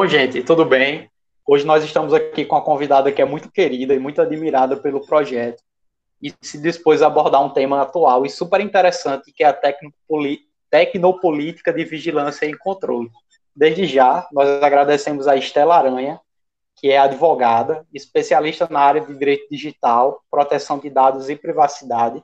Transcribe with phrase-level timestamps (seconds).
[0.00, 1.10] Bom, gente, tudo bem?
[1.44, 5.04] Hoje nós estamos aqui com uma convidada que é muito querida e muito admirada pelo
[5.04, 5.60] projeto
[6.22, 9.60] e se dispôs a abordar um tema atual e super interessante que é a
[10.70, 13.10] tecnopolítica de vigilância e controle.
[13.56, 16.20] Desde já, nós agradecemos a Estela Aranha,
[16.76, 22.22] que é advogada, especialista na área de direito digital, proteção de dados e privacidade,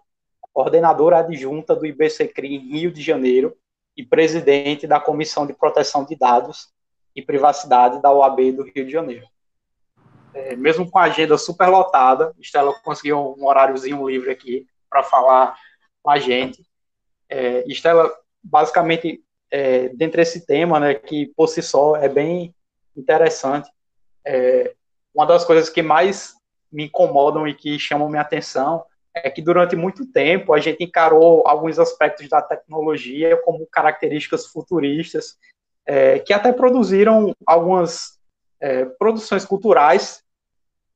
[0.53, 3.53] coordenadora adjunta do IBCCRI em Rio de Janeiro
[3.97, 6.73] e presidente da Comissão de Proteção de Dados
[7.15, 9.27] e Privacidade da OAB do Rio de Janeiro.
[10.33, 15.57] É, mesmo com a agenda super lotada, Estela conseguiu um horáriozinho livre aqui para falar
[16.03, 16.65] com a gente.
[17.29, 22.55] É, Estela, basicamente, é, dentre esse tema, né, que por si só é bem
[22.97, 23.71] interessante,
[24.25, 24.75] é,
[25.15, 26.35] uma das coisas que mais
[26.73, 31.47] me incomodam e que chamam minha atenção é que durante muito tempo a gente encarou
[31.47, 35.39] alguns aspectos da tecnologia como características futuristas
[35.87, 38.19] é, que até produziram algumas
[38.61, 40.23] é, produções culturais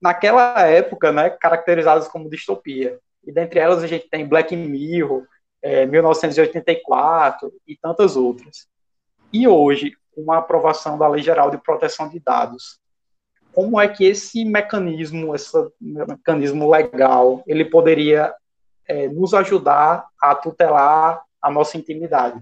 [0.00, 2.98] naquela época, né, caracterizadas como distopia.
[3.24, 5.26] E dentre elas a gente tem Black Mirror,
[5.60, 8.66] é, 1984 e tantas outras.
[9.32, 12.78] E hoje, com a aprovação da Lei Geral de Proteção de Dados,
[13.52, 18.32] como é que esse mecanismo, esse mecanismo legal, ele poderia
[18.86, 22.40] é, nos ajudar a tutelar a nossa intimidade?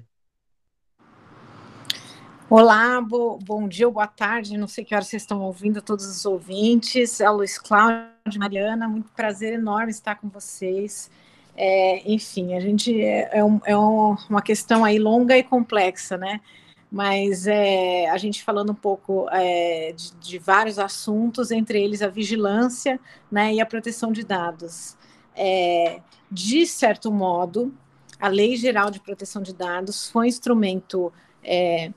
[2.48, 6.06] Olá, bo, bom dia ou boa tarde, não sei que hora vocês estão ouvindo, todos
[6.06, 11.10] os ouvintes, é o Luiz Cláudio, Mariana, muito prazer enorme estar com vocês.
[11.56, 16.16] É, enfim, a gente é, é, um, é um, uma questão aí longa e complexa,
[16.16, 16.40] né?
[16.88, 22.06] Mas é, a gente falando um pouco é, de, de, vários assuntos, entre eles a
[22.06, 24.96] vigilância né, e a proteção de dados.
[25.34, 26.00] É,
[26.30, 27.74] de certo modo,
[28.20, 31.90] a Lei Geral de Proteção de Dados foi um instrumento é,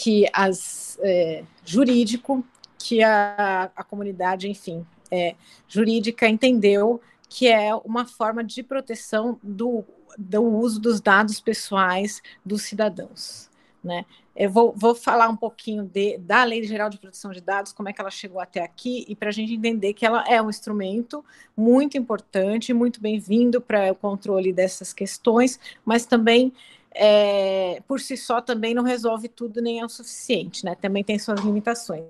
[0.00, 2.42] que as é, jurídico
[2.78, 5.34] que a, a comunidade, enfim, é,
[5.68, 9.84] jurídica entendeu que é uma forma de proteção do,
[10.16, 13.50] do uso dos dados pessoais dos cidadãos.
[13.84, 14.06] Né?
[14.34, 17.90] Eu vou, vou falar um pouquinho de, da Lei Geral de Proteção de Dados, como
[17.90, 20.48] é que ela chegou até aqui, e para a gente entender que ela é um
[20.48, 21.22] instrumento
[21.54, 26.54] muito importante, muito bem-vindo para o controle dessas questões, mas também
[26.92, 30.74] é, por si só também não resolve tudo nem é o suficiente, né?
[30.74, 32.04] Também tem suas limitações.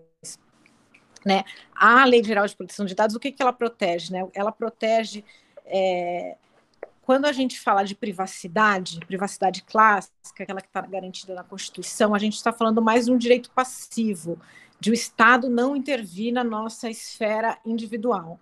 [1.24, 1.44] Né?
[1.74, 4.12] A Lei Geral de Proteção de Dados, o que, que ela protege?
[4.12, 4.26] Né?
[4.32, 5.22] Ela protege.
[5.66, 6.36] É,
[7.02, 12.18] quando a gente fala de privacidade, privacidade clássica, aquela que está garantida na Constituição, a
[12.18, 14.40] gente está falando mais de um direito passivo,
[14.78, 18.40] de o Estado não intervir na nossa esfera individual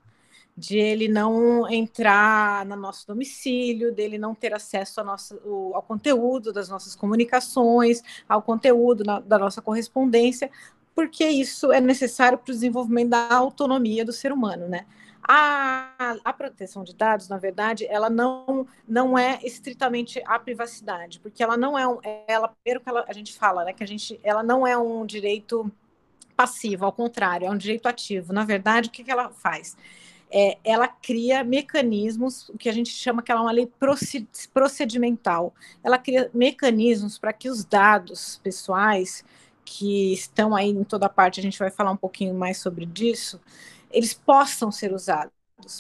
[0.59, 5.41] de ele não entrar no nosso domicílio, dele não ter acesso ao, nosso,
[5.73, 10.51] ao conteúdo das nossas comunicações, ao conteúdo na, da nossa correspondência,
[10.95, 14.85] porque isso é necessário para o desenvolvimento da autonomia do ser humano, né?
[15.23, 21.43] A, a, proteção de dados, na verdade, ela não, não é estritamente a privacidade, porque
[21.43, 24.19] ela não é um, ela, primeiro que ela, a gente fala, né, que a gente,
[24.23, 25.71] ela não é um direito
[26.35, 28.33] passivo, ao contrário, é um direito ativo.
[28.33, 29.77] Na verdade, o que, que ela faz?
[30.31, 33.71] É, ela cria mecanismos, o que a gente chama que ela é uma lei
[34.53, 35.55] procedimental.
[35.83, 39.25] Ela cria mecanismos para que os dados pessoais
[39.65, 43.41] que estão aí em toda parte, a gente vai falar um pouquinho mais sobre isso,
[43.91, 45.33] eles possam ser usados,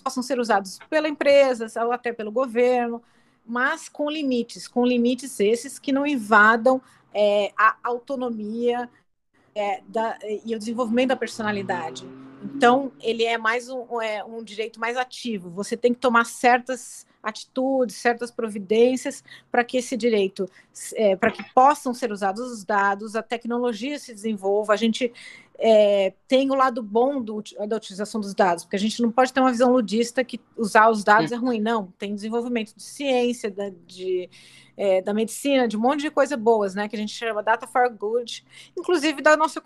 [0.02, 3.02] possam ser usados pela empresa ou até pelo governo,
[3.46, 6.82] mas com limites, com limites esses que não invadam
[7.14, 8.90] é, a autonomia
[9.54, 12.06] é, da, e o desenvolvimento da personalidade.
[12.58, 15.48] Então, ele é mais um, é, um direito mais ativo.
[15.50, 20.50] Você tem que tomar certas atitudes, certas providências para que esse direito,
[20.96, 25.12] é, para que possam ser usados os dados, a tecnologia se desenvolva, a gente
[25.58, 29.32] é, tem o lado bom do, da utilização dos dados, porque a gente não pode
[29.32, 31.92] ter uma visão ludista que usar os dados é ruim, não.
[31.98, 34.30] Tem desenvolvimento de ciência, da, de
[34.78, 36.88] é, da medicina, de um monte de coisas boas, né?
[36.88, 38.46] Que a gente chama data for good,
[38.78, 39.60] inclusive da nossa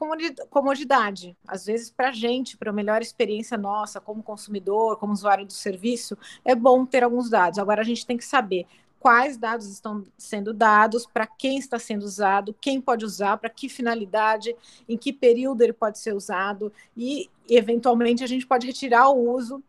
[0.48, 1.36] comodidade.
[1.46, 5.52] Às vezes, para a gente, para a melhor experiência nossa, como consumidor, como usuário do
[5.52, 7.58] serviço, é bom ter alguns dados.
[7.58, 8.66] Agora, a gente tem que saber
[9.02, 13.68] quais dados estão sendo dados, para quem está sendo usado, quem pode usar, para que
[13.68, 14.54] finalidade,
[14.88, 19.60] em que período ele pode ser usado, e, eventualmente, a gente pode retirar o uso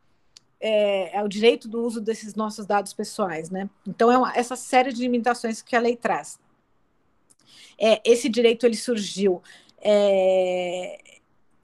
[0.62, 3.70] é, é, o direito do uso desses nossos dados pessoais, né?
[3.86, 6.40] Então é uma, essa série de limitações que a lei traz.
[7.78, 9.42] É, esse direito ele surgiu
[9.82, 11.13] é,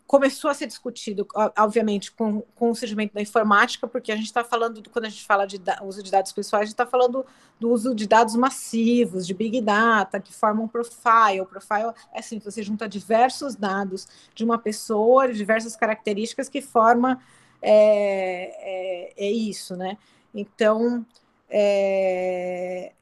[0.09, 4.43] começou a ser discutido, obviamente, com, com o surgimento da informática, porque a gente está
[4.43, 7.23] falando, quando a gente fala de uso de dados pessoais, a gente está falando
[7.59, 11.41] do uso de dados massivos, de big data, que formam um profile.
[11.41, 17.21] O profile é assim, você junta diversos dados de uma pessoa, diversas características que forma
[17.61, 19.95] é, é, é isso, né?
[20.33, 21.05] Então,
[21.47, 22.93] é,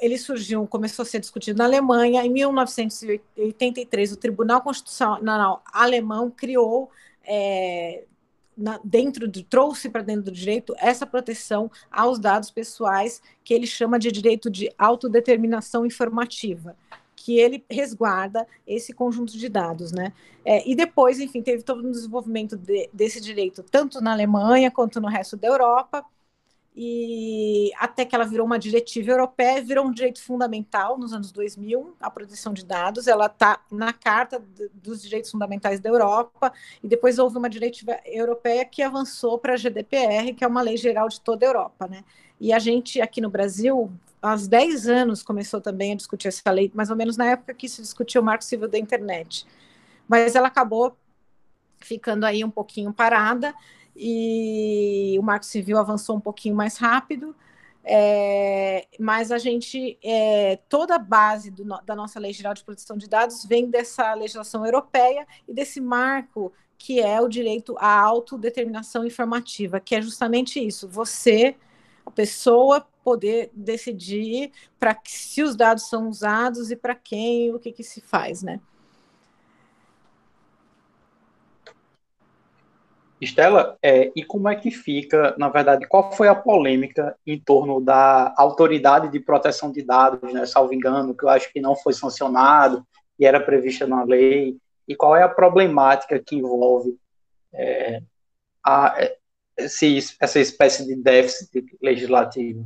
[0.00, 2.24] ele surgiu, começou a ser discutido na Alemanha.
[2.24, 6.90] Em 1983, o Tribunal Constitucional Alemão criou,
[7.24, 8.04] é,
[8.56, 13.66] na, dentro de, trouxe para dentro do direito essa proteção aos dados pessoais, que ele
[13.66, 16.76] chama de direito de autodeterminação informativa,
[17.14, 20.12] que ele resguarda esse conjunto de dados, né?
[20.44, 25.00] É, e depois, enfim, teve todo um desenvolvimento de, desse direito, tanto na Alemanha quanto
[25.00, 26.04] no resto da Europa
[26.74, 31.96] e até que ela virou uma diretiva europeia, virou um direito fundamental nos anos 2000,
[32.00, 36.52] a proteção de dados, ela está na Carta dos Direitos Fundamentais da Europa,
[36.82, 40.76] e depois houve uma diretiva europeia que avançou para a GDPR, que é uma lei
[40.76, 42.04] geral de toda a Europa, né?
[42.40, 43.92] E a gente, aqui no Brasil,
[44.22, 47.68] há 10 anos começou também a discutir essa lei, mais ou menos na época que
[47.68, 49.46] se discutiu o Marco Civil da Internet.
[50.08, 50.96] Mas ela acabou
[51.80, 53.54] ficando aí um pouquinho parada,
[53.96, 57.34] e o Marco Civil avançou um pouquinho mais rápido,
[57.84, 62.96] é, mas a gente, é, toda a base do, da nossa Lei Geral de Proteção
[62.96, 69.04] de Dados vem dessa legislação europeia e desse marco que é o direito à autodeterminação
[69.04, 71.54] informativa, que é justamente isso, você,
[72.06, 77.70] a pessoa, poder decidir para se os dados são usados e para quem, o que,
[77.70, 78.60] que se faz, né?
[83.20, 87.80] Estela, é, e como é que fica, na verdade, qual foi a polêmica em torno
[87.80, 91.92] da autoridade de proteção de dados, né, salvo engano, que eu acho que não foi
[91.92, 92.86] sancionado
[93.18, 94.56] e era prevista na lei,
[94.88, 96.96] e qual é a problemática que envolve
[97.52, 98.00] é,
[98.64, 98.96] a,
[99.56, 102.64] esse, essa espécie de déficit legislativo?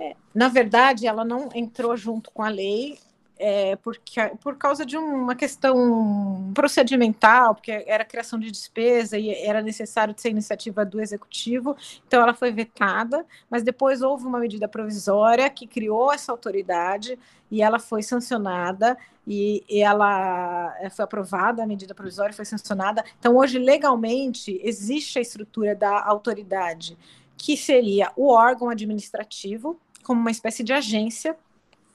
[0.00, 2.98] É, na verdade, ela não entrou junto com a lei,
[3.38, 9.62] é, porque, por causa de uma questão procedimental, porque era criação de despesa e era
[9.62, 11.76] necessário ser iniciativa do executivo,
[12.06, 17.18] então ela foi vetada, mas depois houve uma medida provisória que criou essa autoridade
[17.50, 23.04] e ela foi sancionada e, e ela é, foi aprovada, a medida provisória foi sancionada.
[23.18, 26.96] Então, hoje, legalmente, existe a estrutura da autoridade,
[27.36, 31.36] que seria o órgão administrativo, como uma espécie de agência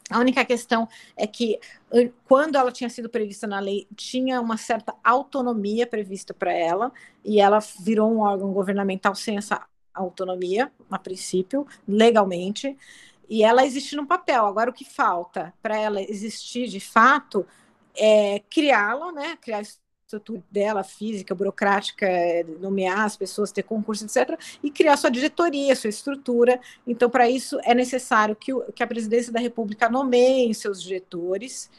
[0.09, 1.59] a única questão é que,
[2.25, 6.91] quando ela tinha sido prevista na lei, tinha uma certa autonomia prevista para ela,
[7.23, 12.77] e ela virou um órgão governamental sem essa autonomia, a princípio, legalmente,
[13.29, 14.45] e ela existe no papel.
[14.45, 17.45] Agora, o que falta para ela existir de fato
[17.95, 19.38] é criá-la, né?
[19.39, 19.61] Criar
[20.18, 25.75] estrutura dela, física, burocrática, é, nomear as pessoas, ter concurso, etc., e criar sua diretoria,
[25.75, 26.60] sua estrutura.
[26.86, 31.69] Então, para isso, é necessário que, o, que a presidência da República nomeie seus diretores,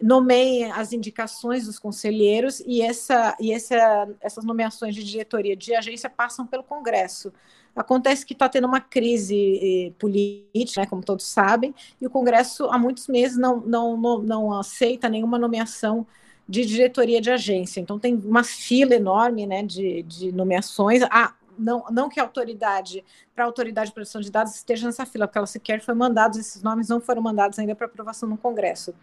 [0.00, 6.10] nomeie as indicações dos conselheiros, e, essa, e essa, essas nomeações de diretoria de agência
[6.10, 7.32] passam pelo Congresso.
[7.74, 12.64] Acontece que está tendo uma crise eh, política, né, como todos sabem, e o Congresso
[12.66, 16.04] há muitos meses não, não, não, não aceita nenhuma nomeação
[16.48, 17.80] de diretoria de agência.
[17.80, 21.02] Então, tem uma fila enorme né, de, de nomeações.
[21.10, 25.04] Ah, não, não que a autoridade, para a autoridade de proteção de dados, esteja nessa
[25.04, 28.38] fila, porque ela sequer foi mandada, esses nomes não foram mandados ainda para aprovação no
[28.38, 28.94] Congresso.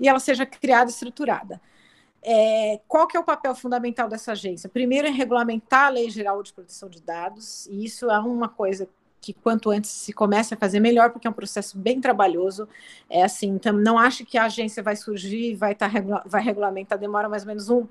[0.00, 1.60] E ela seja criada e estruturada.
[2.22, 4.68] É, qual que é o papel fundamental dessa agência?
[4.68, 8.88] Primeiro é regulamentar a Lei Geral de Proteção de Dados, e isso é uma coisa
[9.20, 12.68] que quanto antes se comece a fazer melhor, porque é um processo bem trabalhoso.
[13.08, 16.98] É assim, então não acho que a agência vai surgir, vai estar tá, vai regulamentar,
[16.98, 17.86] demora mais ou menos um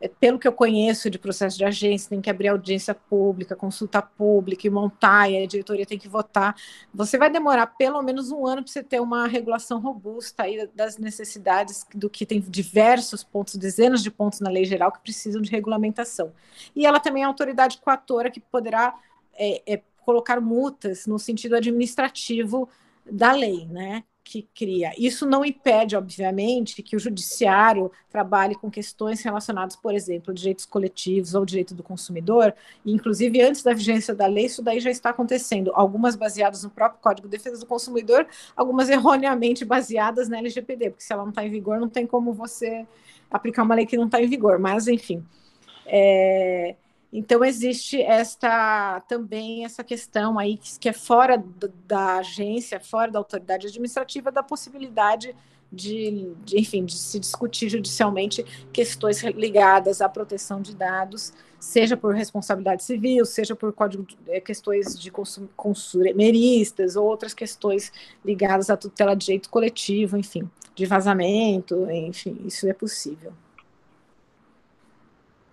[0.00, 4.00] é, pelo que eu conheço de processo de agência, tem que abrir audiência pública, consulta
[4.00, 6.56] pública e montar, e a diretoria tem que votar.
[6.94, 10.96] Você vai demorar pelo menos um ano para você ter uma regulação robusta aí das
[10.96, 15.50] necessidades do que tem diversos pontos, dezenas de pontos na lei geral que precisam de
[15.50, 16.32] regulamentação.
[16.74, 18.94] E ela também é autoridade coatora que poderá
[19.34, 22.68] é, é, colocar multas no sentido administrativo
[23.10, 24.04] da lei, né?
[24.22, 24.92] Que cria.
[24.96, 31.34] Isso não impede, obviamente, que o judiciário trabalhe com questões relacionadas, por exemplo, direitos coletivos
[31.34, 32.54] ou direito do consumidor.
[32.84, 35.72] E, inclusive, antes da vigência da lei, isso daí já está acontecendo.
[35.74, 41.02] Algumas baseadas no próprio Código de Defesa do Consumidor, algumas erroneamente baseadas na LGPD, porque
[41.02, 42.86] se ela não está em vigor, não tem como você
[43.30, 44.58] aplicar uma lei que não está em vigor.
[44.58, 45.24] Mas, enfim.
[45.86, 46.76] É...
[47.12, 51.42] Então existe esta também essa questão aí que, é fora
[51.86, 55.34] da agência, fora da autoridade administrativa, da possibilidade
[55.72, 62.14] de, de, enfim, de se discutir judicialmente questões ligadas à proteção de dados, seja por
[62.14, 65.12] responsabilidade civil, seja por código, é, questões de
[65.56, 67.92] consumeristas, ou outras questões
[68.24, 73.32] ligadas à tutela de direito coletivo, enfim, de vazamento, enfim, isso é possível.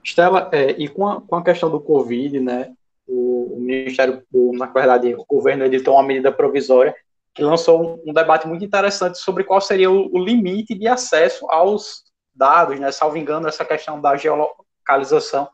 [0.07, 2.73] Estela, é, e com a, com a questão do Covid, né,
[3.05, 4.23] o, o Ministério,
[4.53, 6.95] na verdade, o governo editou uma medida provisória
[7.35, 11.45] que lançou um, um debate muito interessante sobre qual seria o, o, limite de acesso
[11.51, 15.49] aos dados, né, salvo engano, essa questão da geolocalização,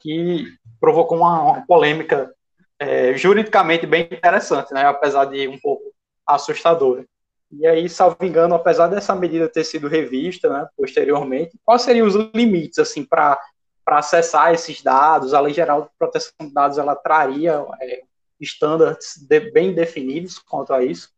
[0.00, 0.46] que
[0.80, 2.34] provocou uma, uma polêmica
[2.78, 5.92] é, juridicamente bem interessante, né, apesar de um pouco
[6.26, 7.04] assustadora.
[7.52, 12.14] E aí, salvo engano, apesar dessa medida ter sido revista né, posteriormente, quais seriam os
[12.34, 13.38] limites assim para
[13.84, 18.02] para acessar esses dados, a Lei Geral de Proteção de Dados ela traria é,
[18.40, 21.10] estándares de, bem definidos quanto a isso?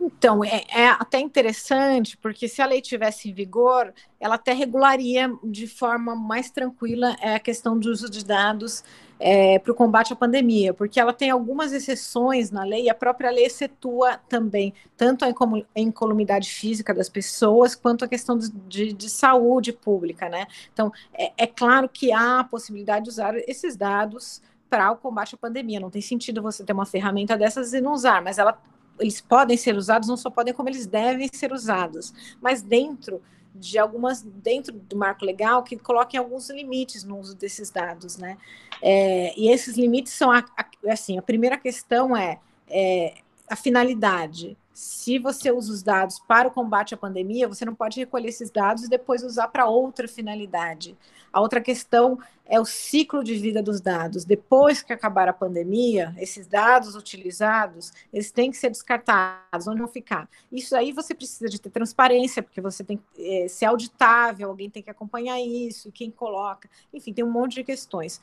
[0.00, 5.32] Então, é, é, até interessante, porque se a lei tivesse em vigor, ela até regularia
[5.42, 8.84] de forma mais tranquila é, a questão do uso de dados
[9.18, 12.94] é, para o combate à pandemia, porque ela tem algumas exceções na lei, e a
[12.94, 18.92] própria lei excetua também tanto a incolumidade física das pessoas, quanto a questão de, de,
[18.92, 20.46] de saúde pública, né?
[20.72, 25.36] Então, é, é claro que há a possibilidade de usar esses dados para o combate
[25.36, 25.78] à pandemia.
[25.78, 28.60] Não tem sentido você ter uma ferramenta dessas e não usar, mas ela
[28.98, 32.12] eles podem ser usados, não só podem, como eles devem ser usados.
[32.40, 33.22] Mas dentro
[33.54, 38.36] de algumas, dentro do marco legal, que coloquem alguns limites no uso desses dados, né?
[38.82, 43.14] É, e esses limites são, a, a, assim, a primeira questão é, é
[43.48, 44.56] a finalidade.
[44.74, 48.50] Se você usa os dados para o combate à pandemia, você não pode recolher esses
[48.50, 50.98] dados e depois usar para outra finalidade.
[51.32, 54.24] A outra questão é o ciclo de vida dos dados.
[54.24, 59.86] Depois que acabar a pandemia, esses dados utilizados, eles têm que ser descartados, onde vão
[59.86, 60.28] ficar.
[60.50, 64.68] Isso aí você precisa de ter transparência, porque você tem que é, ser auditável, alguém
[64.68, 68.20] tem que acompanhar isso, quem coloca, enfim, tem um monte de questões.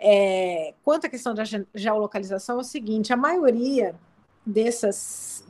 [0.00, 3.94] É, quanto à questão da geolocalização, é o seguinte, a maioria
[4.44, 5.44] dessas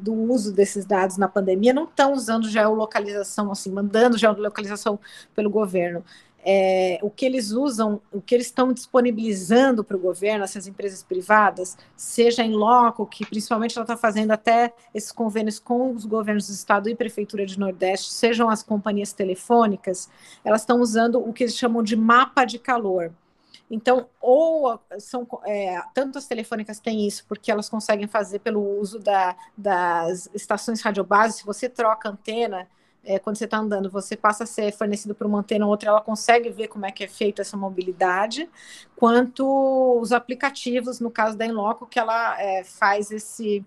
[0.00, 4.98] do uso desses dados na pandemia não estão usando geolocalização assim, mandando geolocalização
[5.34, 6.04] pelo governo.
[6.44, 11.00] É, o que eles usam, o que eles estão disponibilizando para o governo, essas empresas
[11.02, 16.48] privadas, seja em loco, que principalmente ela está fazendo até esses convênios com os governos
[16.48, 20.10] do estado e prefeitura de Nordeste, sejam as companhias telefônicas,
[20.44, 23.12] elas estão usando o que eles chamam de mapa de calor.
[23.74, 28.98] Então, ou são é, tanto as telefônicas têm isso, porque elas conseguem fazer pelo uso
[28.98, 32.68] da, das estações radiobase, se você troca antena,
[33.02, 35.88] é, quando você está andando, você passa a ser fornecido por uma antena ou outra,
[35.88, 38.46] ela consegue ver como é que é feita essa mobilidade,
[38.94, 43.64] quanto os aplicativos, no caso da Enloco, que ela é, faz esse,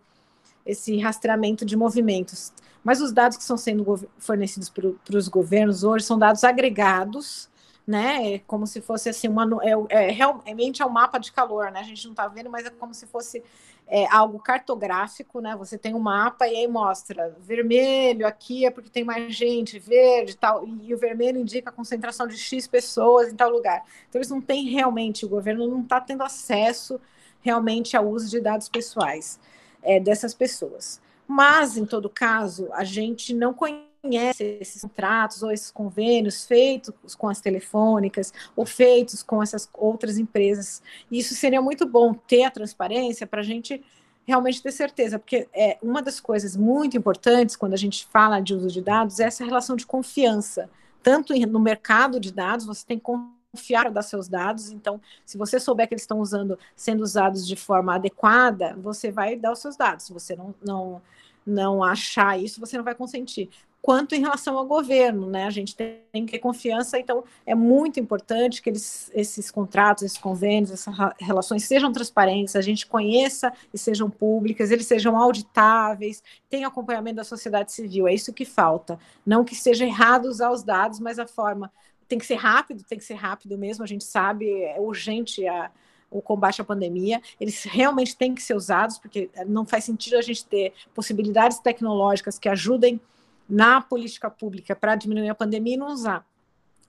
[0.64, 2.54] esse rastreamento de movimentos.
[2.84, 7.50] Mas os dados que estão sendo fornecidos para os governos hoje são dados agregados,
[7.88, 8.36] né?
[8.36, 11.80] É como se fosse assim, uma, é, é, realmente é um mapa de calor, né?
[11.80, 13.44] A gente não está vendo, mas é como se fosse
[13.88, 15.56] é, algo cartográfico, né?
[15.56, 20.36] Você tem um mapa e aí mostra vermelho aqui é porque tem mais gente, verde
[20.36, 23.84] tal, e o vermelho indica a concentração de X pessoas em tal lugar.
[24.10, 27.00] Então eles não têm realmente, o governo não está tendo acesso
[27.42, 29.40] realmente ao uso de dados pessoais
[29.84, 31.00] é, dessas pessoas.
[31.28, 37.16] Mas, em todo caso, a gente não conhece conhece esses contratos ou esses convênios feitos
[37.16, 40.82] com as telefônicas ou feitos com essas outras empresas.
[41.12, 43.84] Isso seria muito bom ter a transparência para a gente
[44.26, 48.54] realmente ter certeza, porque é uma das coisas muito importantes quando a gente fala de
[48.54, 50.70] uso de dados é essa relação de confiança.
[51.04, 54.72] Tanto no mercado de dados, você tem que confiar dar seus dados.
[54.72, 59.36] Então, se você souber que eles estão usando, sendo usados de forma adequada, você vai
[59.36, 60.06] dar os seus dados.
[60.06, 61.02] Se você não, não,
[61.46, 63.50] não achar isso, você não vai consentir
[63.86, 65.46] quanto em relação ao governo, né?
[65.46, 70.18] A gente tem que ter confiança, então é muito importante que eles, esses contratos, esses
[70.18, 76.68] convênios, essas relações sejam transparentes, a gente conheça e sejam públicas, eles sejam auditáveis, tenham
[76.68, 78.98] acompanhamento da sociedade civil, é isso que falta.
[79.24, 81.72] Não que seja errado usar os dados, mas a forma
[82.08, 85.70] tem que ser rápido, tem que ser rápido mesmo, a gente sabe, é urgente a,
[86.10, 90.24] o combate à pandemia, eles realmente têm que ser usados, porque não faz sentido a
[90.24, 93.00] gente ter possibilidades tecnológicas que ajudem
[93.48, 96.26] na política pública para diminuir a pandemia e não usar.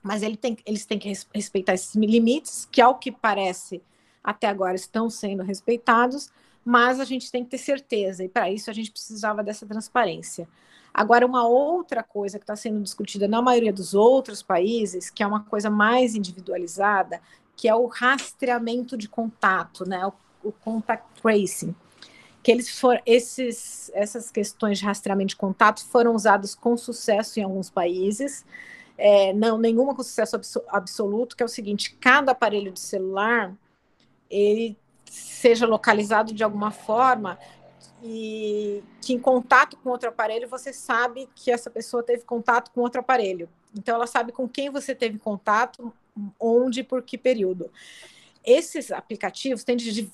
[0.01, 3.81] Mas ele tem, eles têm que respeitar esses limites, que, ao que parece,
[4.23, 6.29] até agora estão sendo respeitados,
[6.63, 10.47] mas a gente tem que ter certeza, e para isso a gente precisava dessa transparência.
[10.93, 15.27] Agora, uma outra coisa que está sendo discutida na maioria dos outros países, que é
[15.27, 17.21] uma coisa mais individualizada,
[17.55, 20.05] que é o rastreamento de contato, né?
[20.05, 21.75] o, o contact tracing
[22.47, 27.43] que eles for, esses, essas questões de rastreamento de contato foram usadas com sucesso em
[27.43, 28.45] alguns países,
[28.97, 30.39] é, não nenhuma com sucesso
[30.69, 33.53] absoluto, que é o seguinte: cada aparelho de celular
[34.29, 37.37] ele seja localizado de alguma forma
[38.01, 42.79] e que em contato com outro aparelho você sabe que essa pessoa teve contato com
[42.79, 43.49] outro aparelho.
[43.77, 45.91] Então ela sabe com quem você teve contato,
[46.39, 47.69] onde, por que período
[48.47, 50.11] esses aplicativos têm de, de,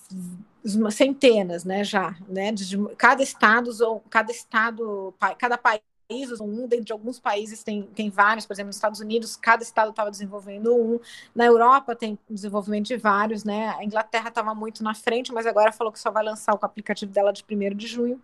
[0.92, 5.82] centenas, né, já, né, de, de, cada estado cada estado, cada país
[6.42, 9.92] um, dentro de alguns países tem, tem vários, por exemplo, nos Estados Unidos, cada estado
[9.92, 11.00] estava desenvolvendo um,
[11.34, 15.72] na Europa tem desenvolvimento de vários, né, a Inglaterra estava muito na frente, mas agora
[15.72, 18.20] falou que só vai lançar o aplicativo dela de 1 de junho.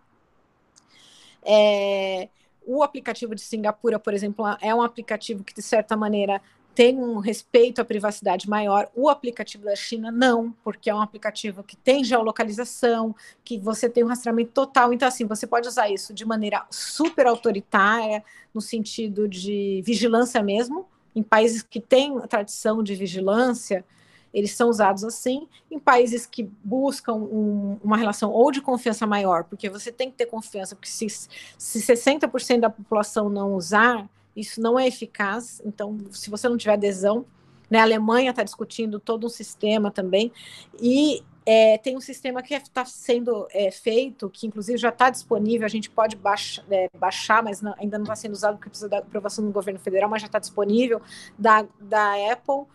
[1.42, 2.28] É,
[2.66, 6.42] o aplicativo de Singapura, por exemplo, é um aplicativo que, de certa maneira,
[6.74, 8.88] tem um respeito à privacidade maior.
[8.94, 14.04] O aplicativo da China não, porque é um aplicativo que tem geolocalização, que você tem
[14.04, 14.92] um rastreamento total.
[14.92, 18.24] Então, assim, você pode usar isso de maneira super autoritária,
[18.54, 20.86] no sentido de vigilância mesmo.
[21.14, 23.84] Em países que têm tradição de vigilância,
[24.32, 25.48] eles são usados assim.
[25.70, 30.16] Em países que buscam um, uma relação ou de confiança maior, porque você tem que
[30.16, 35.60] ter confiança, porque se, se 60% da população não usar isso não é eficaz.
[35.64, 37.24] Então, se você não tiver adesão,
[37.68, 40.32] né, a Alemanha está discutindo todo um sistema também,
[40.80, 45.64] e é, tem um sistema que está sendo é, feito, que inclusive já está disponível,
[45.64, 48.88] a gente pode baixa, é, baixar, mas não, ainda não está sendo usado porque precisa
[48.88, 51.00] da aprovação do governo federal, mas já está disponível,
[51.38, 52.66] da, da Apple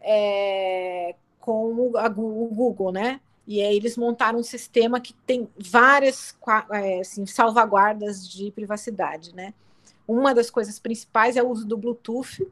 [0.00, 3.20] é, com a, o Google, né?
[3.46, 6.36] E aí eles montaram um sistema que tem várias
[6.70, 9.52] é, assim, salvaguardas de privacidade, né?
[10.12, 12.46] Uma das coisas principais é o uso do Bluetooth,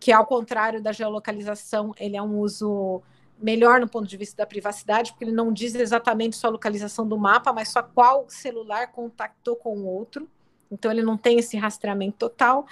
[0.00, 3.02] que ao contrário da geolocalização, ele é um uso
[3.38, 7.06] melhor no ponto de vista da privacidade, porque ele não diz exatamente só a localização
[7.06, 10.26] do mapa, mas só qual celular contactou com o outro.
[10.72, 12.66] Então ele não tem esse rastreamento total.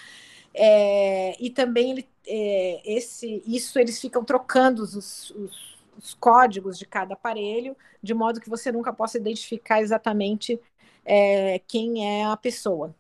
[0.55, 6.87] É, e também ele, é, esse, isso eles ficam trocando os, os, os, códigos de
[6.87, 10.59] cada aparelho, de modo que você nunca possa identificar exatamente
[11.05, 12.95] é, quem é a pessoa.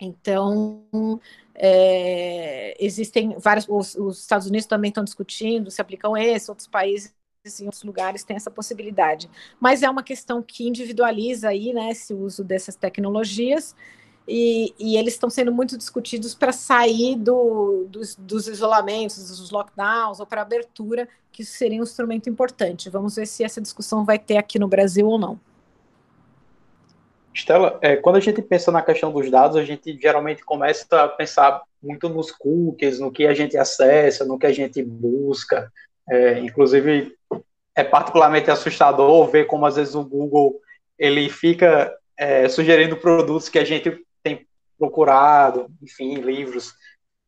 [0.00, 1.20] Então,
[1.54, 3.66] é, existem vários.
[3.68, 7.12] Os, os, Estados Unidos também estão discutindo se aplicam esse, outros países
[7.60, 9.30] em outros lugares têm essa possibilidade.
[9.58, 13.74] Mas é uma questão que individualiza aí, né, esse uso dessas tecnologias.
[14.30, 20.20] E, e eles estão sendo muito discutidos para sair do, dos, dos, isolamentos, dos lockdowns,
[20.20, 22.90] ou para abertura, que isso seria um instrumento importante.
[22.90, 25.40] Vamos ver se essa discussão vai ter aqui no Brasil ou não.
[27.34, 31.08] Estela, é, quando a gente pensa na questão dos dados, a gente geralmente começa a
[31.08, 35.70] pensar muito nos cookies, no que a gente acessa, no que a gente busca.
[36.10, 37.14] É, inclusive,
[37.74, 40.60] é particularmente assustador ver como às vezes o Google
[40.98, 46.74] ele fica é, sugerindo produtos que a gente tem procurado, enfim, livros.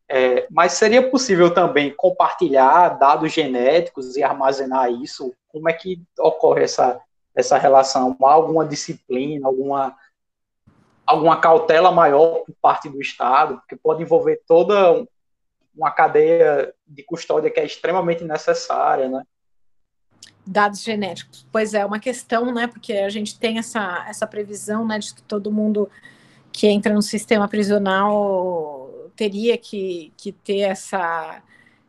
[0.09, 5.33] É, mas seria possível também compartilhar dados genéticos e armazenar isso?
[5.47, 6.99] Como é que ocorre essa
[7.35, 8.15] essa relação?
[8.21, 9.95] Alguma disciplina, alguma,
[11.05, 15.05] alguma cautela maior por parte do Estado, porque pode envolver toda
[15.75, 19.23] uma cadeia de custódia que é extremamente necessária, né?
[20.45, 22.67] Dados genéticos, pois é, uma questão, né?
[22.67, 25.89] Porque a gente tem essa, essa previsão, né, de que todo mundo
[26.51, 31.41] que entra no sistema prisional teria que, que ter essa.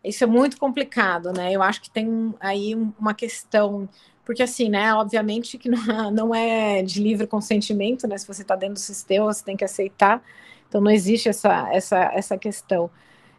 [0.05, 1.53] Isso é muito complicado, né?
[1.53, 3.89] Eu acho que tem aí uma questão
[4.25, 8.57] porque assim, né, obviamente que não, não é de livre consentimento, né, se você está
[8.57, 10.23] dentro do sistema, você tem que aceitar,
[10.69, 12.91] então não existe essa, essa, essa questão.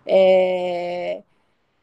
[0.06, 1.24] É,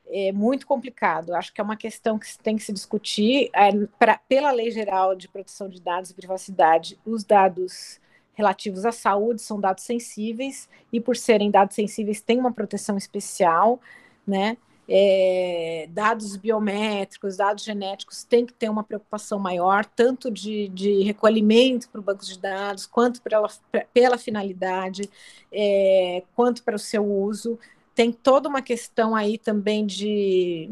[0.07, 4.19] é muito complicado, acho que é uma questão que tem que se discutir, é, pra,
[4.29, 8.01] pela Lei Geral de Proteção de Dados e Privacidade, os dados
[8.35, 13.81] relativos à saúde são dados sensíveis, e por serem dados sensíveis, tem uma proteção especial,
[14.27, 14.57] né,
[14.93, 21.89] é, dados biométricos, dados genéticos, tem que ter uma preocupação maior, tanto de, de recolhimento
[21.89, 23.49] para o banco de dados, quanto pela,
[23.95, 25.09] pela finalidade,
[25.53, 27.57] é, quanto para o seu uso.
[27.95, 30.69] Tem toda uma questão aí também de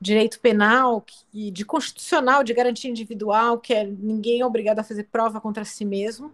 [0.00, 5.04] direito penal e de constitucional, de garantia individual, que é ninguém é obrigado a fazer
[5.12, 6.32] prova contra si mesmo.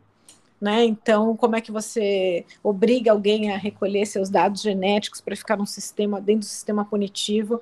[0.60, 0.84] Né?
[0.84, 5.66] Então, como é que você obriga alguém a recolher seus dados genéticos para ficar num
[5.66, 7.60] sistema dentro do sistema punitivo?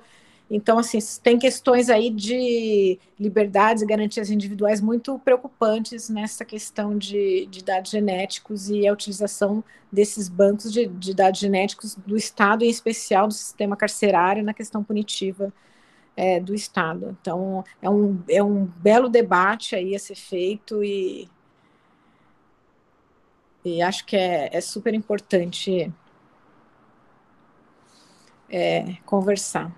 [0.49, 7.47] Então, assim, tem questões aí de liberdades e garantias individuais muito preocupantes nessa questão de,
[7.47, 12.69] de dados genéticos e a utilização desses bancos de, de, dados genéticos do Estado, em
[12.69, 15.51] especial do sistema carcerário, na questão punitiva
[16.15, 17.17] é, do Estado.
[17.19, 21.27] Então, é um, é um belo debate aí a ser feito e
[23.65, 25.91] E acho que é, é super importante
[28.47, 29.75] é, conversar.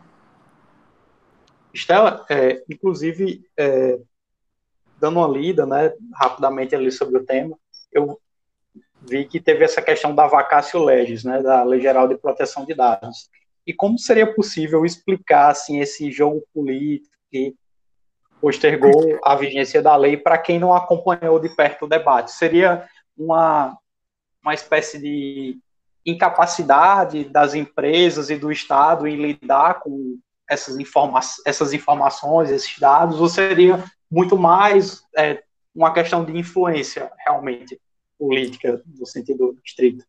[1.73, 3.97] Estela, é, inclusive, é,
[4.99, 7.57] dando uma lida, né, rapidamente ali sobre o tema,
[7.89, 8.19] eu
[9.01, 12.73] vi que teve essa questão da vacácio legis, né, da Lei Geral de Proteção de
[12.73, 13.29] Dados.
[13.65, 17.55] E como seria possível explicar assim esse jogo político que
[18.41, 22.31] postergou a vigência da lei para quem não acompanhou de perto o debate?
[22.31, 23.77] Seria uma
[24.43, 25.59] uma espécie de
[26.05, 30.17] incapacidade das empresas e do Estado em lidar com
[30.49, 35.43] essas, informa essas informações, esses dados, ou seria muito mais é,
[35.75, 37.77] uma questão de influência realmente
[38.17, 40.05] política no sentido estrito?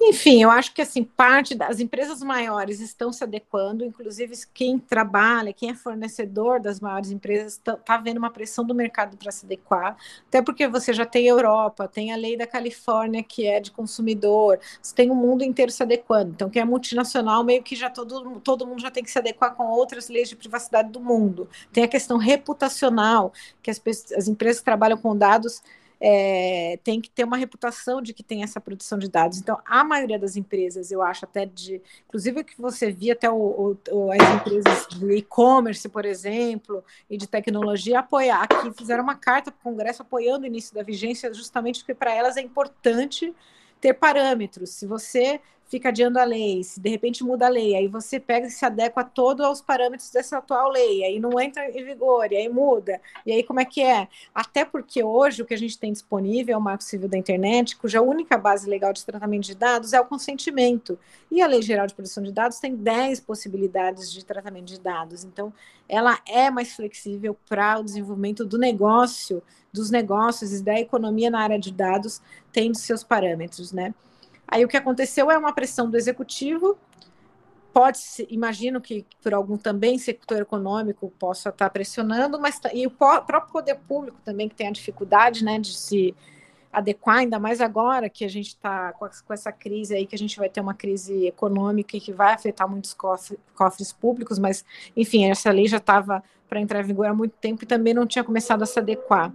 [0.00, 5.52] Enfim, eu acho que assim parte das empresas maiores estão se adequando, inclusive quem trabalha,
[5.52, 9.44] quem é fornecedor das maiores empresas está tá vendo uma pressão do mercado para se
[9.44, 9.96] adequar,
[10.28, 13.72] até porque você já tem a Europa, tem a lei da Califórnia que é de
[13.72, 16.30] consumidor, você tem o mundo inteiro se adequando.
[16.30, 19.54] Então, quem é multinacional meio que já todo todo mundo já tem que se adequar
[19.56, 21.48] com outras leis de privacidade do mundo.
[21.72, 23.82] Tem a questão reputacional que as,
[24.16, 25.60] as empresas trabalham com dados
[26.00, 29.38] é, tem que ter uma reputação de que tem essa produção de dados.
[29.38, 33.76] Então, a maioria das empresas, eu acho até de, inclusive que você via até o,
[33.90, 39.50] o, as empresas de e-commerce, por exemplo, e de tecnologia apoiar, aqui fizeram uma carta
[39.50, 43.34] para o Congresso apoiando o início da vigência, justamente porque para elas é importante
[43.80, 44.70] ter parâmetros.
[44.70, 48.46] Se você fica adiando a lei, se de repente muda a lei, aí você pega
[48.46, 52.36] e se adequa todo aos parâmetros dessa atual lei, aí não entra em vigor, e
[52.36, 54.08] aí muda, e aí como é que é?
[54.34, 57.76] Até porque hoje o que a gente tem disponível é o Marco Civil da Internet,
[57.76, 60.98] cuja única base legal de tratamento de dados é o consentimento,
[61.30, 65.22] e a Lei Geral de Proteção de Dados tem 10 possibilidades de tratamento de dados,
[65.22, 65.52] então
[65.86, 71.40] ela é mais flexível para o desenvolvimento do negócio, dos negócios e da economia na
[71.40, 73.94] área de dados, tendo seus parâmetros, né?
[74.48, 76.78] Aí o que aconteceu é uma pressão do executivo.
[77.72, 77.98] Pode
[78.30, 83.52] imagino que por algum também setor econômico possa estar pressionando, mas tá, e o próprio
[83.52, 86.14] poder público também que tem a dificuldade, né, de se
[86.72, 90.18] adequar, ainda mais agora que a gente está com, com, essa crise aí, que a
[90.18, 94.64] gente vai ter uma crise econômica e que vai afetar muitos cofres, cofres públicos, mas,
[94.96, 98.06] enfim, essa lei já estava para entrar em vigor há muito tempo e também não
[98.06, 99.32] tinha começado a se adequar.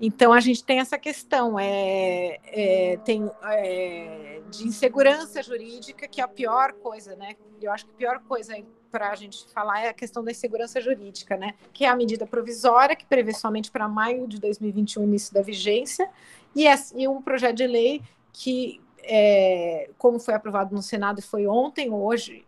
[0.00, 6.24] Então a gente tem essa questão é, é tem é, de insegurança jurídica que é
[6.24, 7.36] a pior coisa, né?
[7.60, 8.56] Eu acho que a pior coisa
[8.90, 11.54] para a gente falar é a questão da insegurança jurídica, né?
[11.72, 15.42] Que é a medida provisória que prevê somente para maio de 2021 o início da
[15.42, 16.08] vigência
[16.56, 16.64] e,
[16.96, 21.90] e um projeto de lei que, é, como foi aprovado no Senado e foi ontem,
[21.90, 22.44] hoje,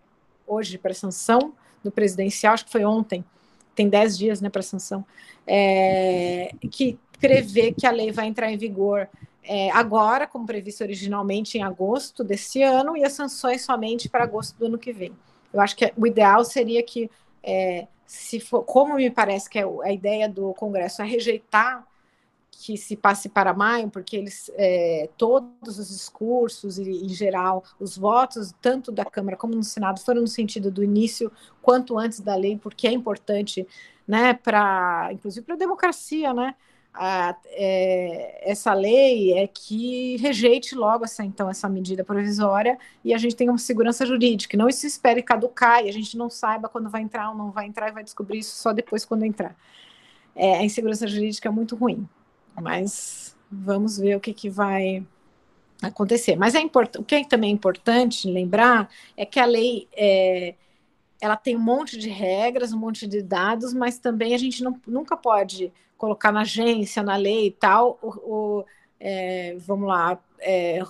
[0.47, 3.25] hoje para sanção do presidencial, acho que foi ontem,
[3.75, 5.05] tem 10 dias, né, para sanção,
[5.47, 9.09] é, que prevê que a lei vai entrar em vigor
[9.45, 14.59] é, agora, como previsto originalmente em agosto desse ano, e as sanções somente para agosto
[14.59, 15.13] do ano que vem.
[15.53, 17.09] Eu acho que o ideal seria que,
[17.43, 21.87] é, se for, como me parece que é a ideia do Congresso é rejeitar
[22.51, 27.97] que se passe para maio, porque eles é, todos os discursos e, em geral, os
[27.97, 31.31] votos, tanto da Câmara como no Senado, foram no sentido do início
[31.61, 33.67] quanto antes da lei, porque é importante,
[34.07, 36.55] né, para, inclusive para a democracia, né,
[36.95, 43.19] a, é, essa lei é que rejeite logo essa então essa medida provisória e a
[43.19, 46.91] gente tenha uma segurança jurídica, não se espere caducar e a gente não saiba quando
[46.91, 49.57] vai entrar ou não vai entrar e vai descobrir isso só depois quando entrar.
[50.35, 52.07] É, a insegurança jurídica é muito ruim,
[52.61, 55.07] mas vamos ver o que, que vai
[55.83, 56.37] acontecer.
[56.37, 60.55] Mas é o que é também importante lembrar é que a lei é,
[61.23, 64.75] ela tem um monte de regras, um monte de dados, mas também a gente não,
[64.85, 68.65] nunca pode colocar na agência, na lei e tal, o, o
[68.99, 70.81] é, vamos lá, é,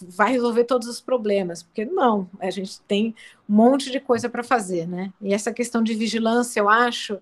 [0.00, 3.14] vai resolver todos os problemas, porque não, a gente tem
[3.46, 5.12] um monte de coisa para fazer, né?
[5.20, 7.18] E essa questão de vigilância, eu acho,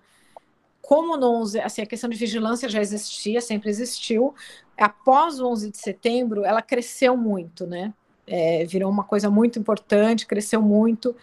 [0.81, 4.33] como no 11, assim, a questão de vigilância já existia, sempre existiu,
[4.77, 7.93] após o 11 de setembro, ela cresceu muito, né?
[8.25, 11.13] É, virou uma coisa muito importante, cresceu muito,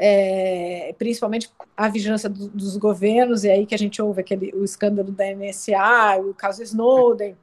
[0.00, 4.64] é, principalmente a vigilância do, dos governos, e aí que a gente ouve aquele, o
[4.64, 7.36] escândalo da NSA, o caso Snowden,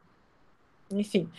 [0.89, 1.29] enfim.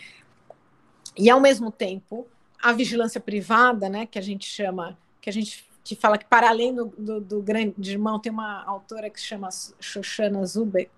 [1.16, 2.26] E ao mesmo tempo,
[2.62, 6.48] a vigilância privada, né, que a gente chama, que a gente que fala que para
[6.48, 9.48] além do, do, do grande irmão, tem uma autora que se chama
[9.79, 10.90] Shoshana Zubeck,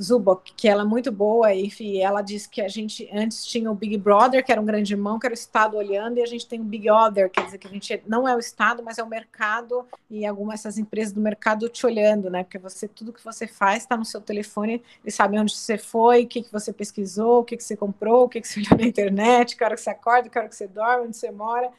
[0.00, 3.74] Zubok, que ela é muito boa, enfim, ela diz que a gente antes tinha o
[3.74, 6.46] Big Brother, que era um grande irmão, que era o Estado olhando, e a gente
[6.46, 9.02] tem o Big Other, quer dizer que a gente não é o Estado, mas é
[9.02, 12.44] o mercado e algumas dessas empresas do mercado te olhando, né?
[12.44, 16.24] Porque você tudo que você faz está no seu telefone, eles sabem onde você foi,
[16.24, 18.78] o que, que você pesquisou, o que, que você comprou, o que, que você olhou
[18.78, 21.70] na internet, que hora que você acorda, que hora que você dorme, onde você mora,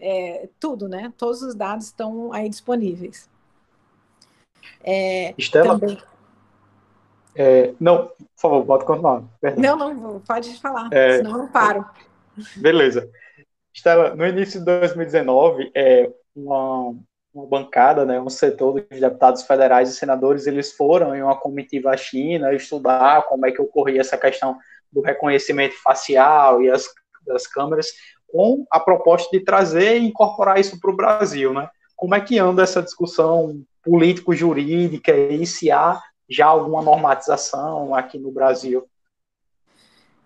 [0.00, 1.12] é, tudo, né?
[1.18, 3.28] Todos os dados estão aí disponíveis.
[4.82, 5.98] É, Estela, também...
[7.38, 9.22] É, não, por favor, pode continuar.
[9.40, 9.76] Perdão.
[9.78, 11.86] Não, não, pode falar, é, senão eu não paro.
[12.56, 13.08] Beleza.
[13.72, 16.96] Estela, no início de 2019, é, uma,
[17.32, 21.90] uma bancada, né, um setor dos deputados federais e senadores, eles foram em uma comitiva
[21.92, 24.58] à China estudar como é que ocorria essa questão
[24.90, 26.88] do reconhecimento facial e as,
[27.24, 27.86] das câmeras,
[28.26, 31.70] com a proposta de trazer e incorporar isso para o Brasil, né?
[31.94, 38.30] Como é que anda essa discussão político-jurídica e se há já alguma normatização aqui no
[38.30, 38.88] Brasil?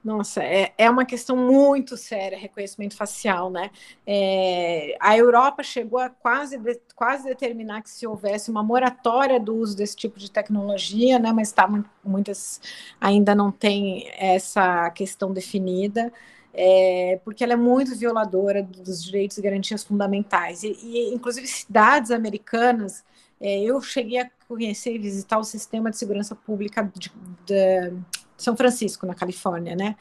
[0.04, 3.70] Nossa, é, é uma questão muito séria, reconhecimento facial, né?
[4.04, 9.54] É, a Europa chegou a quase, de, quase determinar que se houvesse uma moratória do
[9.54, 11.32] uso desse tipo de tecnologia, né?
[11.32, 11.68] Mas tá,
[12.04, 12.60] muitas
[13.00, 16.12] ainda não têm essa questão definida.
[16.52, 20.64] É, porque ela é muito violadora dos direitos e garantias fundamentais.
[20.64, 23.04] E, e inclusive, cidades americanas
[23.42, 27.12] é, eu cheguei a conhecer e visitar o sistema de segurança pública de,
[27.44, 27.92] de
[28.36, 29.96] São Francisco, na Califórnia, né?